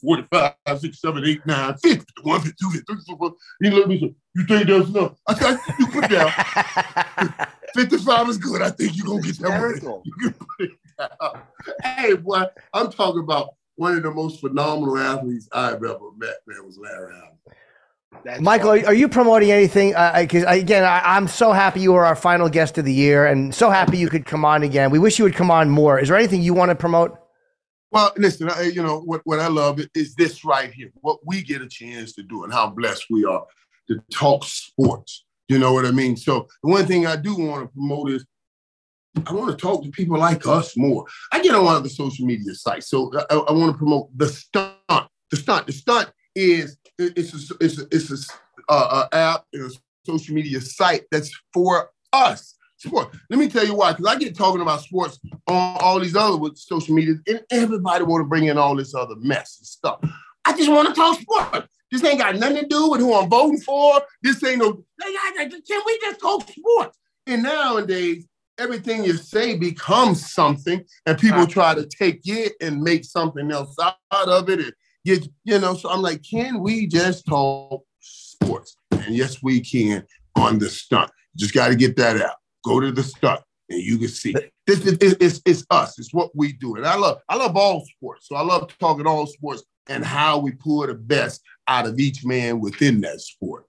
[0.00, 3.30] 45, 6, 7, 8, 9, 50, 1, 52, 53.
[3.60, 5.12] He looked at me and said, You think that's enough?
[5.26, 6.32] I said, you put down.
[7.74, 8.62] 55 is good.
[8.62, 10.02] I think you're going to get that
[11.22, 11.42] down.
[11.82, 16.64] Hey, boy, I'm talking about one of the most phenomenal athletes I've ever met, man,
[16.64, 17.36] was Larry Allen.
[18.24, 19.90] That's Michael, are, are you promoting anything?
[19.90, 23.54] Because again, I, I'm so happy you were our final guest of the year, and
[23.54, 24.90] so happy you could come on again.
[24.90, 25.98] We wish you would come on more.
[25.98, 27.18] Is there anything you want to promote?
[27.96, 30.90] Well, listen, I, you know what, what I love is this right here.
[31.00, 33.46] What we get a chance to do, and how blessed we are
[33.88, 35.24] to talk sports.
[35.48, 36.14] You know what I mean?
[36.14, 38.26] So the one thing I do want to promote is
[39.26, 41.06] I want to talk to people like us more.
[41.32, 44.10] I get on one of the social media sites, so I, I want to promote
[44.14, 44.74] the stunt.
[45.30, 45.66] The stunt.
[45.66, 48.30] The stunt is it's a, it's a, it's
[48.68, 49.74] a uh, app, and a
[50.06, 52.55] social media site that's for us.
[52.76, 53.14] Sport.
[53.30, 56.36] Let me tell you why, because I get talking about sports on all these other
[56.36, 60.00] with social media, and everybody want to bring in all this other mess and stuff.
[60.44, 61.68] I just want to talk sports.
[61.90, 64.02] This ain't got nothing to do with who I'm voting for.
[64.22, 64.84] This ain't no.
[65.00, 66.98] Can we just talk sports?
[67.26, 68.26] And nowadays,
[68.58, 73.76] everything you say becomes something, and people try to take it and make something else
[73.80, 73.96] out
[74.28, 74.60] of it.
[74.60, 74.72] And
[75.04, 78.76] get, you know, so I'm like, can we just talk sports?
[78.90, 80.04] And yes, we can
[80.36, 81.10] on the stunt.
[81.36, 82.36] Just got to get that out.
[82.66, 84.34] Go to the stunt, and you can see
[84.66, 85.98] this is it's, it's, us.
[86.00, 88.26] It's what we do, and I love I love all sports.
[88.28, 92.24] So I love talking all sports and how we pull the best out of each
[92.24, 93.66] man within that sport.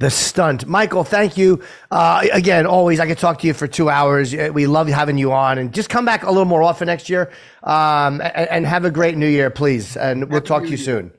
[0.00, 0.66] The stunt.
[0.66, 1.62] Michael, thank you.
[1.90, 4.34] Uh, again, always, I could talk to you for two hours.
[4.34, 5.56] Uh, we love having you on.
[5.56, 7.30] And just come back a little more often next year
[7.62, 9.96] um, and, and, have a great new year, please.
[9.96, 11.12] And we'll talk to you soon.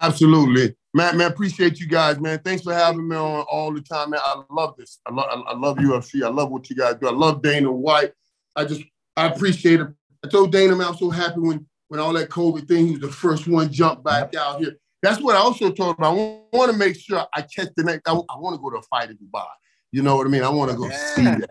[0.00, 0.76] Absolutely.
[0.94, 2.40] Man, man, appreciate you guys, man.
[2.42, 4.20] Thanks for having me on all the time, man.
[4.24, 5.00] I love this.
[5.06, 6.24] I love, I love UFC.
[6.24, 7.08] I love what you guys do.
[7.08, 8.12] I love Dana White.
[8.56, 8.82] I just,
[9.16, 9.88] I appreciate it.
[10.24, 13.00] I told Dana, man, I'm so happy when, when all that COVID thing, he was
[13.00, 14.76] the first one jump back out here.
[15.02, 16.04] That's what I also told him.
[16.04, 16.10] I
[16.52, 18.08] want to make sure I catch the next.
[18.08, 19.46] I, I want to go to a fight in Dubai.
[19.92, 20.42] You know what I mean?
[20.42, 21.14] I want to go yeah.
[21.14, 21.50] see that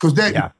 [0.00, 0.32] because that.
[0.32, 0.50] Yeah.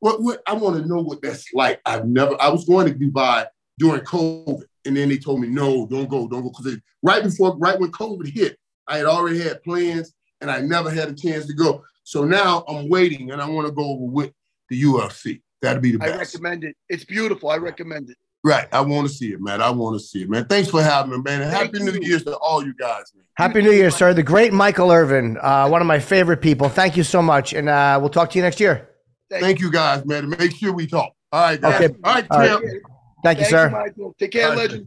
[0.00, 1.80] What, what I want to know what that's like.
[1.84, 2.40] I've never.
[2.40, 3.46] I was going to Dubai
[3.78, 7.56] during COVID, and then they told me no, don't go, don't go, because right before,
[7.58, 11.46] right when COVID hit, I had already had plans, and I never had a chance
[11.46, 11.84] to go.
[12.04, 14.32] So now I'm waiting, and I want to go over with
[14.70, 15.42] the UFC.
[15.62, 16.14] That'd be the best.
[16.14, 16.76] I recommend it.
[16.88, 17.50] It's beautiful.
[17.50, 18.16] I recommend it.
[18.44, 18.68] Right.
[18.70, 19.60] I want to see it, man.
[19.60, 20.44] I want to see it, man.
[20.44, 21.42] Thanks for having me, man.
[21.42, 23.24] And happy New Year's to all you guys, man.
[23.36, 24.14] Happy New Year, sir.
[24.14, 26.68] The great Michael Irvin, uh, one of my favorite people.
[26.68, 27.54] Thank you so much.
[27.54, 28.88] And uh, we'll talk to you next year.
[29.30, 30.28] Thank you, guys, man.
[30.28, 31.12] Make sure we talk.
[31.32, 31.82] All right, guys.
[31.82, 31.94] Okay.
[32.04, 32.64] All right, Tim.
[32.64, 32.80] Right.
[33.26, 33.92] Thank, Thank, you, sir.
[33.96, 34.86] You, Take care, legend.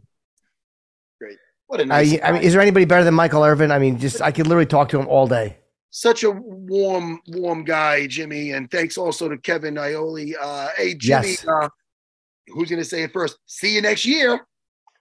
[1.20, 1.36] Great.
[1.66, 2.18] What a nice.
[2.22, 3.70] I, I mean, is there anybody better than Michael Irvin?
[3.70, 5.58] I mean, just I could literally talk to him all day.
[5.90, 8.52] Such a warm, warm guy, Jimmy.
[8.52, 10.34] And thanks also to Kevin Iole.
[10.40, 11.28] Uh, hey, Jimmy.
[11.28, 11.46] Yes.
[11.46, 11.68] Uh,
[12.48, 13.36] who's going to say it first?
[13.44, 14.40] See you next year.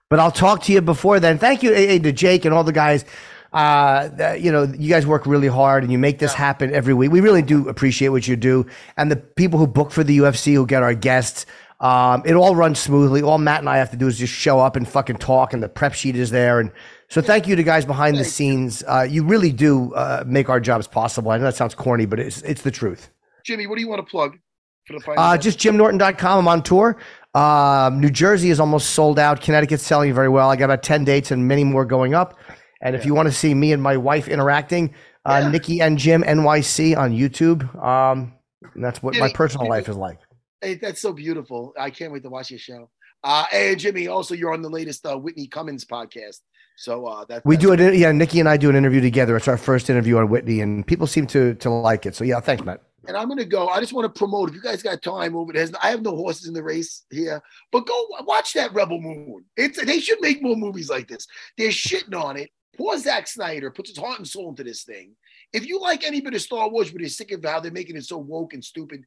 [0.10, 1.38] But I'll talk to you before then.
[1.38, 3.06] Thank you to Jake and all the guys.
[3.54, 6.40] Uh, you know, you guys work really hard and you make this yeah.
[6.40, 7.12] happen every week.
[7.12, 8.66] We really do appreciate what you do.
[8.98, 11.46] And the people who book for the UFC, who get our guests,
[11.80, 13.22] um, it all runs smoothly.
[13.22, 15.64] All Matt and I have to do is just show up and fucking talk, and
[15.64, 16.60] the prep sheet is there.
[16.60, 16.72] And
[17.08, 18.84] so, thank you to guys behind the scenes.
[18.88, 21.32] Uh, you really do uh, make our jobs possible.
[21.32, 23.10] I know that sounds corny, but it's it's the truth.
[23.46, 24.38] Jimmy, what do you want to plug
[24.86, 25.16] for the fight?
[25.18, 26.40] Uh, just jimnorton.com.
[26.40, 26.98] I'm on tour.
[27.34, 29.42] Um, New Jersey is almost sold out.
[29.42, 30.50] Connecticut's selling very well.
[30.50, 32.38] I got about 10 dates and many more going up.
[32.82, 34.94] And if you want to see me and my wife interacting,
[35.26, 35.50] uh, yeah.
[35.50, 37.84] Nikki and Jim NYC on YouTube.
[37.84, 38.34] Um,
[38.76, 40.20] that's what my personal life is like.
[40.62, 41.74] Hey, that's so beautiful.
[41.80, 42.90] I can't wait to watch your show.
[43.24, 46.40] Uh, hey, Jimmy, also you're on the latest uh, Whitney Cummings podcast.
[46.78, 47.96] So uh, that we do it.
[47.96, 49.36] Yeah, Nikki and I do an interview together.
[49.36, 52.16] It's our first interview on Whitney, and people seem to to like it.
[52.16, 53.68] So yeah, thanks, Matt and I'm gonna go.
[53.68, 54.50] I just want to promote.
[54.50, 57.42] If you guys got time over there, I have no horses in the race here,
[57.72, 59.46] but go watch that Rebel Moon.
[59.58, 61.28] It's they should make more movies like this.
[61.58, 62.52] They're shitting on it.
[62.78, 65.16] Poor Zack Snyder puts his heart and soul into this thing.
[65.52, 67.98] If you like any bit of Star Wars, but you're sick of how they're making
[67.98, 69.04] it so woke and stupid,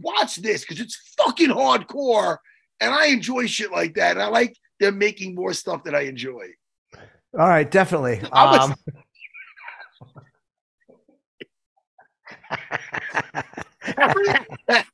[0.00, 2.38] watch this because it's fucking hardcore,
[2.80, 4.12] and I enjoy shit like that.
[4.12, 6.48] And I like they're making more stuff that I enjoy.
[7.38, 8.22] All right, definitely.
[8.32, 8.74] Um,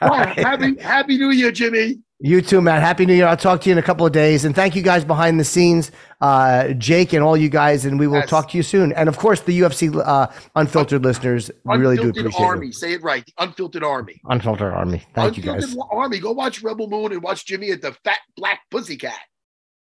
[0.00, 1.98] happy, happy New Year, Jimmy.
[2.20, 2.82] You too, Matt.
[2.82, 3.28] Happy New Year.
[3.28, 4.44] I'll talk to you in a couple of days.
[4.44, 7.84] And thank you guys behind the scenes, uh, Jake and all you guys.
[7.84, 8.28] And we will yes.
[8.28, 8.92] talk to you soon.
[8.94, 12.68] And of course, the UFC uh, unfiltered Un- listeners unfiltered really do appreciate Army.
[12.68, 12.74] It.
[12.74, 13.24] Say it right.
[13.24, 14.20] The Unfiltered Army.
[14.24, 14.98] Unfiltered Army.
[15.14, 15.86] Thank unfiltered you guys.
[15.92, 16.18] Army.
[16.18, 19.14] Go watch Rebel Moon and watch Jimmy at the Fat Black Pussycat.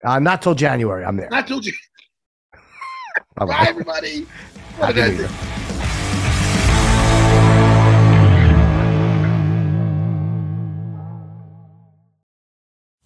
[0.02, 1.04] Uh, not till January.
[1.04, 1.28] I'm there.
[1.28, 1.78] Not till January.
[3.36, 4.26] Bye, everybody.